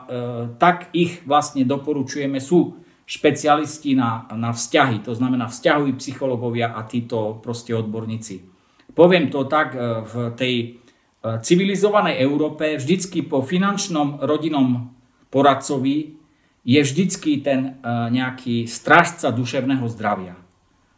tak 0.59 0.91
ich 0.91 1.23
vlastne 1.23 1.63
doporučujeme. 1.63 2.43
Sú 2.43 2.83
špecialisti 3.07 3.95
na, 3.95 4.27
na 4.35 4.51
vzťahy, 4.51 5.07
to 5.07 5.15
znamená 5.15 5.47
vzťahoví 5.47 5.95
psychológovia 6.03 6.75
a 6.75 6.83
títo 6.83 7.39
proste 7.39 7.77
odborníci. 7.77 8.43
Poviem 8.93 9.31
to 9.31 9.47
tak, 9.47 9.79
e, 9.79 10.03
v 10.03 10.15
tej 10.35 10.55
e, 10.59 10.67
civilizovanej 11.39 12.19
Európe 12.19 12.75
vždycky 12.75 13.23
po 13.23 13.41
finančnom 13.47 14.19
rodinnom 14.27 14.91
poradcovi 15.31 16.19
je 16.65 16.81
vždycky 16.81 17.45
ten 17.45 17.61
e, 17.61 17.71
nejaký 18.11 18.67
strážca 18.67 19.31
duševného 19.31 19.87
zdravia. 19.93 20.35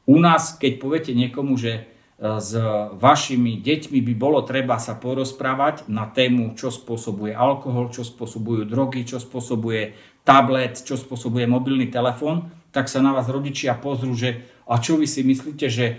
U 0.06 0.22
nás, 0.22 0.54
keď 0.54 0.72
poviete 0.78 1.12
niekomu, 1.12 1.58
že 1.58 1.95
s 2.16 2.56
vašimi 2.96 3.60
deťmi 3.60 4.00
by 4.00 4.14
bolo 4.16 4.40
treba 4.40 4.80
sa 4.80 4.96
porozprávať 4.96 5.84
na 5.92 6.08
tému, 6.08 6.56
čo 6.56 6.72
spôsobuje 6.72 7.36
alkohol, 7.36 7.92
čo 7.92 8.08
spôsobujú 8.08 8.64
drogy, 8.64 9.04
čo 9.04 9.20
spôsobuje 9.20 9.92
tablet, 10.24 10.80
čo 10.80 10.96
spôsobuje 10.96 11.44
mobilný 11.44 11.92
telefón, 11.92 12.48
tak 12.72 12.88
sa 12.88 13.04
na 13.04 13.12
vás 13.12 13.28
rodičia 13.28 13.76
pozrú, 13.76 14.16
že 14.16 14.48
a 14.64 14.80
čo 14.80 14.96
vy 14.96 15.04
si 15.04 15.22
myslíte, 15.22 15.68
že 15.68 15.86
e, 15.92 15.94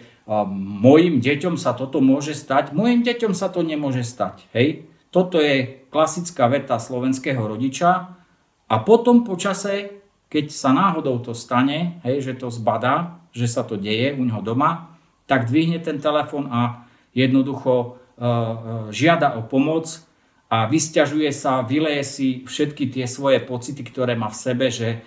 mojim 0.57 1.21
deťom 1.21 1.55
sa 1.55 1.77
toto 1.77 2.01
môže 2.01 2.33
stať? 2.33 2.73
Mojim 2.73 3.05
deťom 3.05 3.37
sa 3.37 3.47
to 3.53 3.61
nemôže 3.61 4.01
stať. 4.01 4.45
Hej? 4.57 4.89
Toto 5.13 5.37
je 5.39 5.85
klasická 5.93 6.49
veta 6.51 6.75
slovenského 6.81 7.39
rodiča, 7.39 8.17
a 8.67 8.83
potom 8.83 9.23
po 9.23 9.39
čase, 9.39 10.03
keď 10.27 10.51
sa 10.51 10.75
náhodou 10.75 11.23
to 11.23 11.31
stane, 11.31 12.03
hej, 12.03 12.19
že 12.19 12.33
to 12.35 12.51
zbadá, 12.51 13.23
že 13.31 13.47
sa 13.47 13.63
to 13.63 13.79
deje 13.79 14.11
u 14.11 14.27
neho 14.27 14.43
doma, 14.43 14.96
tak 15.27 15.45
dvihne 15.45 15.77
ten 15.83 15.99
telefon 15.99 16.47
a 16.49 16.87
jednoducho 17.11 17.73
e, 17.75 17.87
e, 17.87 18.33
žiada 18.95 19.35
o 19.35 19.43
pomoc 19.43 20.01
a 20.47 20.65
vysťažuje 20.71 21.29
sa, 21.35 21.67
vyleje 21.67 22.03
si 22.07 22.27
všetky 22.47 22.87
tie 22.87 23.05
svoje 23.05 23.43
pocity, 23.43 23.83
ktoré 23.83 24.15
má 24.15 24.31
v 24.31 24.39
sebe, 24.39 24.71
že 24.71 24.89
e, 24.89 24.97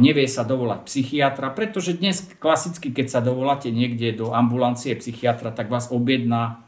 nevie 0.00 0.24
sa 0.26 0.42
dovolať 0.42 0.88
psychiatra, 0.88 1.52
pretože 1.52 1.94
dnes 1.94 2.24
klasicky, 2.40 2.90
keď 2.90 3.06
sa 3.12 3.20
dovoláte 3.20 3.68
niekde 3.68 4.16
do 4.16 4.32
ambulancie 4.32 4.96
psychiatra, 4.96 5.52
tak 5.52 5.68
vás 5.68 5.92
objedná 5.92 6.64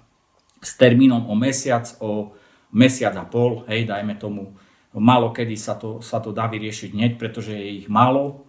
s 0.60 0.76
termínom 0.76 1.26
o 1.26 1.34
mesiac, 1.34 1.88
o 2.04 2.36
mesiac 2.70 3.16
a 3.16 3.24
pol, 3.24 3.64
hej, 3.66 3.88
dajme 3.88 4.14
tomu 4.20 4.54
Málo 4.98 5.36
kedy 5.36 5.54
sa 5.54 5.76
to, 5.76 6.00
sa 6.00 6.18
to 6.18 6.32
dá 6.32 6.48
vyriešiť 6.48 6.96
hneď, 6.96 7.12
pretože 7.20 7.52
je 7.52 7.84
ich 7.84 7.88
málo. 7.92 8.48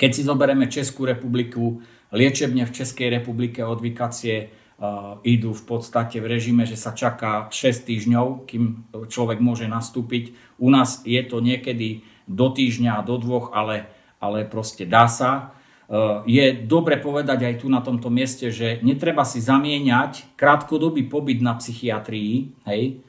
Keď 0.00 0.10
si 0.16 0.22
zoberieme 0.24 0.64
Českú 0.70 1.04
republiku, 1.04 1.84
liečebne 2.12 2.64
v 2.64 2.74
Českej 2.74 3.08
republike 3.12 3.60
odvykacie 3.64 4.48
uh, 4.48 5.20
idú 5.24 5.52
v 5.52 5.64
podstate 5.64 6.20
v 6.20 6.30
režime, 6.30 6.64
že 6.64 6.76
sa 6.78 6.96
čaká 6.96 7.48
6 7.52 7.88
týždňov, 7.88 8.48
kým 8.48 8.88
človek 9.08 9.38
môže 9.42 9.68
nastúpiť. 9.68 10.32
U 10.60 10.68
nás 10.72 11.04
je 11.04 11.20
to 11.24 11.44
niekedy 11.44 12.06
do 12.28 12.52
týždňa, 12.52 13.04
do 13.04 13.16
dvoch, 13.20 13.52
ale, 13.56 13.88
ale 14.20 14.48
proste 14.48 14.84
dá 14.84 15.08
sa. 15.08 15.56
Uh, 15.88 16.20
je 16.28 16.52
dobre 16.52 17.00
povedať 17.00 17.48
aj 17.48 17.54
tu 17.64 17.72
na 17.72 17.80
tomto 17.80 18.12
mieste, 18.12 18.52
že 18.52 18.80
netreba 18.84 19.24
si 19.24 19.40
zamieňať 19.40 20.36
krátkodobý 20.36 21.08
pobyt 21.08 21.40
na 21.40 21.56
psychiatrii, 21.56 22.52
hej, 22.68 23.04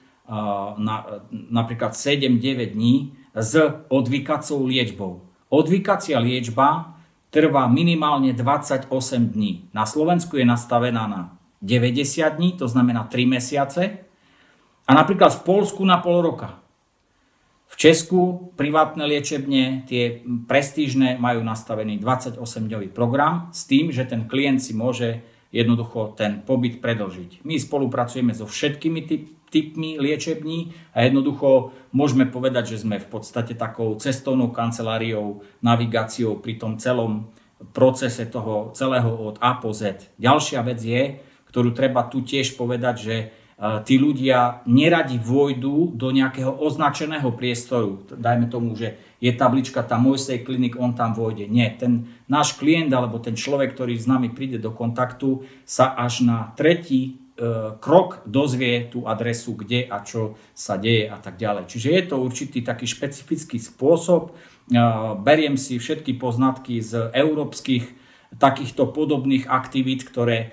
na, 0.78 1.26
napríklad 1.32 1.97
7-9 1.97 2.78
dní 2.78 3.18
s 3.34 3.58
odvykacou 3.89 4.62
liečbou. 4.62 5.26
Odvykacia 5.50 6.22
liečba 6.22 6.99
trvá 7.30 7.70
minimálne 7.70 8.34
28 8.34 8.90
dní. 9.34 9.70
Na 9.74 9.86
Slovensku 9.86 10.38
je 10.38 10.46
nastavená 10.46 11.08
na 11.08 11.22
90 11.62 12.30
dní, 12.30 12.50
to 12.58 12.68
znamená 12.68 13.06
3 13.06 13.26
mesiace. 13.26 13.84
A 14.90 14.92
napríklad 14.94 15.30
v 15.30 15.46
Polsku 15.46 15.86
na 15.86 16.02
pol 16.02 16.22
roka. 16.26 16.58
V 17.70 17.78
Česku 17.78 18.50
privátne 18.58 19.06
liečebne, 19.06 19.86
tie 19.86 20.26
prestížne, 20.50 21.22
majú 21.22 21.46
nastavený 21.46 22.02
28-dňový 22.02 22.90
program 22.90 23.54
s 23.54 23.70
tým, 23.70 23.94
že 23.94 24.10
ten 24.10 24.26
klient 24.26 24.58
si 24.58 24.74
môže 24.74 25.22
jednoducho 25.54 26.18
ten 26.18 26.42
pobyt 26.42 26.82
predlžiť. 26.82 27.46
My 27.46 27.62
spolupracujeme 27.62 28.34
so 28.34 28.50
všetkými 28.50 29.02
typ, 29.06 29.30
typmi 29.50 29.97
liečební 29.97 30.74
a 30.93 31.06
jednoducho 31.06 31.74
môžeme 31.91 32.30
povedať, 32.30 32.78
že 32.78 32.86
sme 32.86 33.02
v 33.02 33.08
podstate 33.10 33.58
takou 33.58 33.97
cestovnou 33.97 34.54
kanceláriou, 34.54 35.41
navigáciou 35.62 36.38
pri 36.38 36.62
tom 36.62 36.78
celom 36.78 37.34
procese 37.76 38.24
toho 38.30 38.72
celého 38.72 39.10
od 39.10 39.36
A 39.43 39.60
po 39.60 39.76
Z. 39.76 40.08
Ďalšia 40.16 40.64
vec 40.64 40.80
je, 40.80 41.02
ktorú 41.52 41.76
treba 41.76 42.08
tu 42.08 42.24
tiež 42.24 42.56
povedať, 42.56 42.95
že 43.02 43.16
e, 43.20 43.26
tí 43.84 44.00
ľudia 44.00 44.64
neradi 44.70 45.20
vojdu 45.20 45.91
do 45.97 46.08
nejakého 46.14 46.56
označeného 46.56 47.36
priestoru. 47.36 48.00
Dajme 48.08 48.47
tomu, 48.47 48.80
že 48.80 48.95
je 49.20 49.36
tablička 49.36 49.84
tam 49.84 50.08
Mojsej 50.08 50.47
klinik, 50.47 50.80
on 50.80 50.95
tam 50.95 51.12
vojde. 51.12 51.52
Nie, 51.52 51.76
ten 51.76 52.08
náš 52.32 52.56
klient 52.56 52.95
alebo 52.95 53.20
ten 53.20 53.36
človek, 53.36 53.76
ktorý 53.76 54.00
s 54.00 54.08
nami 54.08 54.32
príde 54.32 54.62
do 54.62 54.72
kontaktu, 54.72 55.43
sa 55.68 55.91
až 56.00 56.24
na 56.24 56.56
tretí 56.56 57.19
krok 57.80 58.24
dozvie 58.28 58.92
tú 58.92 59.08
adresu, 59.08 59.56
kde 59.56 59.88
a 59.88 60.04
čo 60.04 60.36
sa 60.52 60.76
deje 60.76 61.08
a 61.08 61.18
tak 61.18 61.40
ďalej. 61.40 61.72
Čiže 61.72 61.90
je 61.90 62.04
to 62.04 62.16
určitý 62.20 62.60
taký 62.60 62.86
špecifický 62.86 63.58
spôsob. 63.58 64.32
E, 64.32 64.32
beriem 65.24 65.56
si 65.56 65.80
všetky 65.80 66.20
poznatky 66.20 66.84
z 66.84 67.16
európskych 67.16 67.86
takýchto 68.36 68.92
podobných 68.92 69.48
aktivít, 69.48 70.04
ktoré 70.04 70.38
e, 70.40 70.48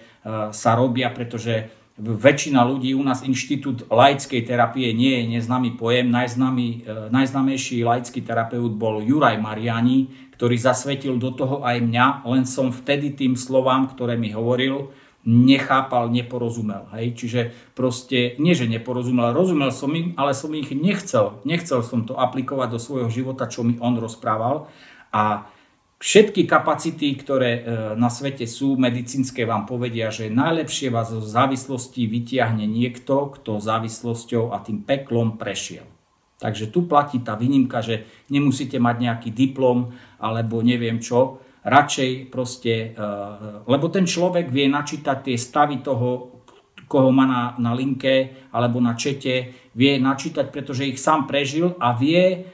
sa 0.54 0.70
robia, 0.78 1.10
pretože 1.10 1.74
väčšina 1.96 2.60
ľudí, 2.60 2.92
u 2.92 3.00
nás 3.00 3.24
Inštitút 3.24 3.88
laickej 3.88 4.44
terapie 4.44 4.92
nie 4.92 5.16
je 5.16 5.40
neznámy 5.40 5.80
pojem. 5.80 6.12
Najznámy, 6.12 6.84
najznámejší 7.08 7.80
laický 7.88 8.20
terapeut 8.20 8.68
bol 8.76 9.00
Juraj 9.00 9.40
Mariani, 9.40 10.28
ktorý 10.36 10.60
zasvetil 10.60 11.16
do 11.16 11.32
toho 11.32 11.64
aj 11.64 11.80
mňa, 11.80 12.28
len 12.28 12.44
som 12.44 12.68
vtedy 12.68 13.16
tým 13.16 13.32
slovám, 13.32 13.88
ktoré 13.88 14.20
mi 14.20 14.28
hovoril, 14.28 14.92
nechápal, 15.26 16.06
neporozumel. 16.08 16.86
Hej? 16.94 17.18
Čiže 17.18 17.40
proste, 17.74 18.38
nie 18.38 18.54
že 18.54 18.70
neporozumel, 18.70 19.34
rozumel 19.34 19.74
som 19.74 19.90
im, 19.90 20.14
ale 20.14 20.32
som 20.32 20.54
ich 20.54 20.70
nechcel. 20.70 21.42
Nechcel 21.42 21.82
som 21.82 22.06
to 22.06 22.14
aplikovať 22.14 22.68
do 22.70 22.80
svojho 22.80 23.10
života, 23.10 23.50
čo 23.50 23.66
mi 23.66 23.74
on 23.82 23.98
rozprával. 23.98 24.70
A 25.10 25.50
všetky 25.98 26.46
kapacity, 26.46 27.18
ktoré 27.18 27.50
e, 27.58 27.60
na 27.98 28.06
svete 28.06 28.46
sú, 28.46 28.78
medicínske 28.78 29.42
vám 29.42 29.66
povedia, 29.66 30.14
že 30.14 30.30
najlepšie 30.30 30.94
vás 30.94 31.10
zo 31.10 31.18
závislosti 31.18 32.06
vytiahne 32.06 32.62
niekto, 32.70 33.34
kto 33.34 33.58
závislosťou 33.58 34.54
a 34.54 34.62
tým 34.62 34.86
peklom 34.86 35.34
prešiel. 35.34 35.90
Takže 36.36 36.68
tu 36.68 36.84
platí 36.84 37.18
tá 37.24 37.32
výnimka, 37.34 37.80
že 37.80 38.04
nemusíte 38.28 38.76
mať 38.76 38.96
nejaký 39.00 39.30
diplom 39.32 39.90
alebo 40.20 40.60
neviem 40.60 41.00
čo, 41.00 41.40
radšej 41.66 42.30
proste, 42.30 42.94
eh, 42.94 43.02
lebo 43.66 43.90
ten 43.90 44.06
človek 44.06 44.46
vie 44.46 44.70
načítať 44.70 45.26
tie 45.26 45.36
stavy 45.36 45.82
toho, 45.82 46.38
koho 46.86 47.10
má 47.10 47.26
na, 47.26 47.42
na 47.58 47.74
linke 47.74 48.46
alebo 48.54 48.78
na 48.78 48.94
čete, 48.94 49.50
vie 49.74 49.98
načítať, 49.98 50.54
pretože 50.54 50.86
ich 50.86 51.02
sám 51.02 51.26
prežil 51.26 51.74
a 51.82 51.90
vie 51.98 52.22
eh, 52.22 52.46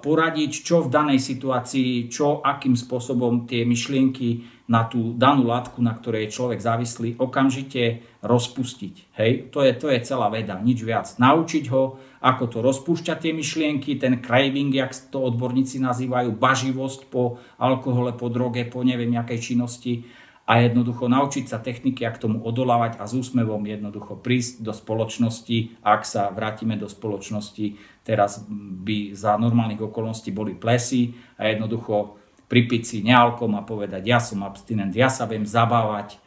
poradiť, 0.00 0.52
čo 0.64 0.88
v 0.88 0.88
danej 0.88 1.20
situácii, 1.20 2.08
čo, 2.08 2.40
akým 2.40 2.72
spôsobom 2.72 3.44
tie 3.44 3.68
myšlienky 3.68 4.48
na 4.72 4.88
tú 4.88 5.12
danú 5.12 5.44
látku, 5.44 5.84
na 5.84 5.92
ktorej 5.92 6.26
je 6.26 6.34
človek 6.40 6.64
závislý, 6.64 7.20
okamžite 7.20 8.00
rozpustiť. 8.24 9.12
Hej, 9.20 9.52
to 9.52 9.60
je, 9.60 9.76
to 9.76 9.92
je 9.92 10.00
celá 10.00 10.32
veda, 10.32 10.56
nič 10.56 10.80
viac. 10.80 11.12
Naučiť 11.20 11.68
ho, 11.68 12.00
ako 12.22 12.44
to 12.46 12.58
rozpúšťať 12.62 13.18
tie 13.18 13.32
myšlienky, 13.34 13.98
ten 13.98 14.22
craving, 14.22 14.70
jak 14.70 14.94
to 15.10 15.18
odborníci 15.18 15.82
nazývajú, 15.82 16.30
baživosť 16.38 17.10
po 17.10 17.42
alkohole, 17.58 18.14
po 18.14 18.30
droge, 18.30 18.62
po 18.70 18.86
neviem 18.86 19.10
jakej 19.10 19.52
činnosti 19.52 20.06
a 20.46 20.62
jednoducho 20.62 21.06
naučiť 21.06 21.44
sa 21.50 21.62
techniky, 21.62 22.02
ak 22.02 22.22
tomu 22.22 22.42
odolávať 22.42 22.98
a 22.98 23.06
s 23.06 23.14
úsmevom 23.14 23.62
jednoducho 23.62 24.18
prísť 24.18 24.62
do 24.62 24.74
spoločnosti, 24.74 25.82
ak 25.82 26.02
sa 26.02 26.30
vrátime 26.34 26.74
do 26.74 26.90
spoločnosti, 26.90 27.78
teraz 28.02 28.42
by 28.82 29.14
za 29.14 29.38
normálnych 29.38 29.82
okolností 29.82 30.34
boli 30.34 30.54
plesy 30.58 31.14
a 31.38 31.50
jednoducho 31.50 32.18
pripiť 32.50 32.82
si 32.82 32.98
nealkom 33.06 33.54
a 33.54 33.62
povedať, 33.62 34.02
ja 34.02 34.18
som 34.18 34.42
abstinent, 34.42 34.92
ja 34.92 35.10
sa 35.10 35.30
viem 35.30 35.46
zabávať 35.46 36.18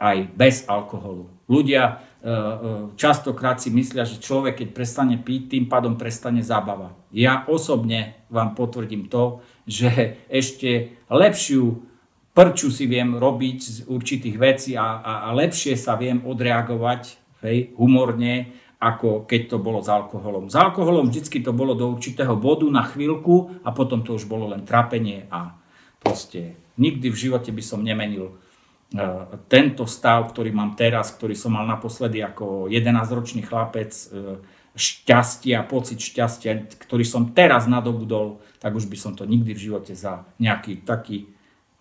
aj 0.00 0.32
bez 0.32 0.64
alkoholu. 0.64 1.28
Ľudia 1.46 2.07
častokrát 2.98 3.62
si 3.62 3.70
myslia, 3.70 4.02
že 4.02 4.18
človek, 4.18 4.62
keď 4.62 4.68
prestane 4.74 5.16
piť, 5.22 5.54
tým 5.54 5.64
pádom 5.70 5.94
prestane 5.94 6.42
zábava. 6.42 6.98
Ja 7.14 7.46
osobne 7.46 8.26
vám 8.26 8.58
potvrdím 8.58 9.06
to, 9.06 9.40
že 9.70 10.18
ešte 10.26 10.98
lepšiu 11.06 11.78
prču 12.34 12.70
si 12.70 12.90
viem 12.90 13.18
robiť 13.18 13.58
z 13.58 13.76
určitých 13.86 14.36
vecí 14.38 14.70
a, 14.74 14.98
a, 14.98 15.12
a 15.26 15.34
lepšie 15.34 15.78
sa 15.78 15.94
viem 15.94 16.22
odreagovať 16.22 17.18
hej, 17.46 17.74
humorne 17.78 18.54
ako 18.78 19.26
keď 19.26 19.40
to 19.50 19.56
bolo 19.58 19.82
s 19.82 19.90
alkoholom. 19.90 20.46
S 20.46 20.54
alkoholom 20.54 21.10
vždycky 21.10 21.42
to 21.42 21.50
bolo 21.50 21.74
do 21.74 21.90
určitého 21.90 22.38
bodu 22.38 22.62
na 22.70 22.86
chvíľku 22.86 23.58
a 23.66 23.74
potom 23.74 24.06
to 24.06 24.14
už 24.14 24.30
bolo 24.30 24.54
len 24.54 24.62
trapenie 24.62 25.26
a 25.34 25.58
proste 25.98 26.54
nikdy 26.78 27.10
v 27.10 27.20
živote 27.26 27.50
by 27.50 27.62
som 27.62 27.82
nemenil 27.82 28.38
tento 29.52 29.84
stav, 29.84 30.32
ktorý 30.32 30.48
mám 30.48 30.72
teraz, 30.72 31.12
ktorý 31.12 31.36
som 31.36 31.52
mal 31.52 31.68
naposledy 31.68 32.24
ako 32.24 32.72
11-ročný 32.72 33.44
chlapec, 33.44 33.92
e, 33.92 34.40
šťastie 34.72 35.52
a 35.58 35.66
pocit 35.66 36.00
šťastia, 36.00 36.72
ktorý 36.80 37.04
som 37.04 37.36
teraz 37.36 37.68
nadobudol, 37.68 38.40
tak 38.56 38.72
už 38.72 38.88
by 38.88 38.96
som 38.96 39.12
to 39.12 39.28
nikdy 39.28 39.52
v 39.52 39.68
živote 39.68 39.92
za 39.92 40.24
nejaký 40.40 40.86
taký 40.88 41.28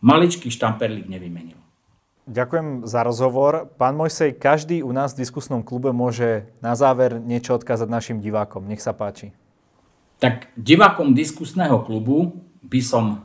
maličký 0.03 0.51
štamperlík 0.51 1.07
nevymenil. 1.07 1.55
Ďakujem 2.27 2.83
za 2.83 3.07
rozhovor. 3.07 3.71
Pán 3.79 3.95
Mojsej, 3.95 4.35
každý 4.35 4.83
u 4.83 4.91
nás 4.91 5.15
v 5.15 5.23
diskusnom 5.23 5.63
klube 5.63 5.95
môže 5.95 6.51
na 6.59 6.75
záver 6.75 7.23
niečo 7.23 7.55
odkázať 7.55 7.87
našim 7.87 8.17
divákom. 8.19 8.67
Nech 8.67 8.83
sa 8.83 8.91
páči. 8.91 9.31
Tak 10.19 10.51
divákom 10.59 11.15
diskusného 11.15 11.79
klubu 11.87 12.43
by 12.67 12.81
som 12.83 13.23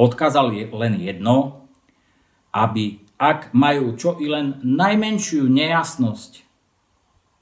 odkázal 0.00 0.56
len 0.56 0.94
jedno, 1.04 1.67
aby 2.52 3.08
ak 3.18 3.50
majú 3.50 3.98
čo 3.98 4.14
i 4.22 4.30
len 4.30 4.62
najmenšiu 4.62 5.50
nejasnosť 5.50 6.32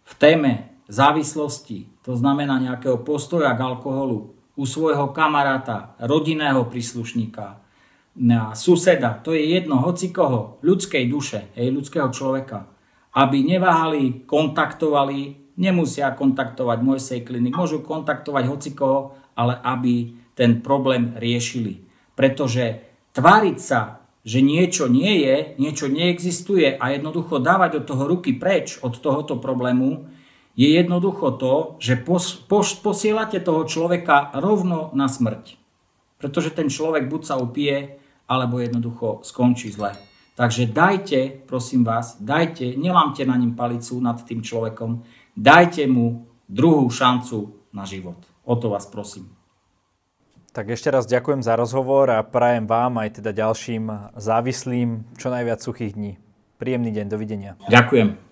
v 0.07 0.13
téme 0.17 0.53
závislosti, 0.89 1.85
to 2.01 2.17
znamená 2.17 2.57
nejakého 2.63 3.05
postoja 3.05 3.53
k 3.53 3.61
alkoholu, 3.61 4.33
u 4.57 4.65
svojho 4.65 5.13
kamaráta, 5.13 5.93
rodinného 6.01 6.65
príslušníka, 6.73 7.61
suseda, 8.57 9.21
to 9.21 9.37
je 9.37 9.61
jedno, 9.61 9.85
hoci 9.85 10.09
koho, 10.09 10.57
ľudskej 10.65 11.05
duše, 11.13 11.53
hej, 11.53 11.69
ľudského 11.69 12.09
človeka, 12.09 12.65
aby 13.13 13.45
neváhali, 13.45 14.25
kontaktovali, 14.25 15.53
nemusia 15.61 16.09
kontaktovať 16.17 16.79
Mojsej 16.81 17.21
klinik, 17.29 17.53
môžu 17.53 17.85
kontaktovať 17.85 18.45
hoci 18.49 18.73
koho, 18.73 19.13
ale 19.37 19.61
aby 19.61 20.17
ten 20.33 20.65
problém 20.65 21.13
riešili. 21.21 21.85
Pretože 22.17 22.81
tváriť 23.13 23.59
sa, 23.61 24.06
že 24.27 24.43
niečo 24.43 24.91
nie 24.91 25.23
je, 25.23 25.37
niečo 25.63 25.87
neexistuje 25.87 26.75
a 26.75 26.91
jednoducho 26.91 27.39
dávať 27.39 27.79
od 27.79 27.85
toho 27.87 28.05
ruky 28.11 28.35
preč 28.35 28.83
od 28.83 28.99
tohoto 28.99 29.39
problému, 29.39 30.11
je 30.59 30.67
jednoducho 30.75 31.39
to, 31.39 31.55
že 31.79 32.01
pos, 32.01 32.35
pos, 32.35 32.75
posielate 32.75 33.39
toho 33.39 33.63
človeka 33.63 34.35
rovno 34.43 34.91
na 34.99 35.07
smrť. 35.07 35.55
Pretože 36.19 36.51
ten 36.51 36.67
človek 36.67 37.07
buď 37.07 37.23
sa 37.23 37.37
upije, 37.39 38.03
alebo 38.27 38.59
jednoducho 38.59 39.23
skončí 39.23 39.71
zle. 39.71 39.95
Takže 40.35 40.67
dajte, 40.69 41.47
prosím 41.47 41.85
vás, 41.87 42.19
dajte, 42.19 42.75
nelámte 42.75 43.23
na 43.23 43.37
ním 43.37 43.55
palicu 43.55 44.01
nad 44.01 44.19
tým 44.27 44.43
človekom, 44.43 45.07
dajte 45.37 45.87
mu 45.87 46.27
druhú 46.49 46.91
šancu 46.91 47.71
na 47.73 47.85
život. 47.85 48.19
O 48.43 48.57
to 48.57 48.73
vás 48.73 48.91
prosím. 48.91 49.36
Tak 50.57 50.73
ešte 50.73 50.89
raz 50.89 51.05
ďakujem 51.05 51.45
za 51.45 51.53
rozhovor 51.53 52.09
a 52.09 52.25
prajem 52.25 52.65
vám 52.65 52.97
aj 52.97 53.21
teda 53.21 53.37
ďalším 53.37 54.17
závislým 54.17 55.05
čo 55.21 55.29
najviac 55.29 55.61
suchých 55.61 55.93
dní. 55.93 56.17
Príjemný 56.57 56.97
deň, 56.97 57.07
dovidenia. 57.13 57.61
Ďakujem. 57.69 58.26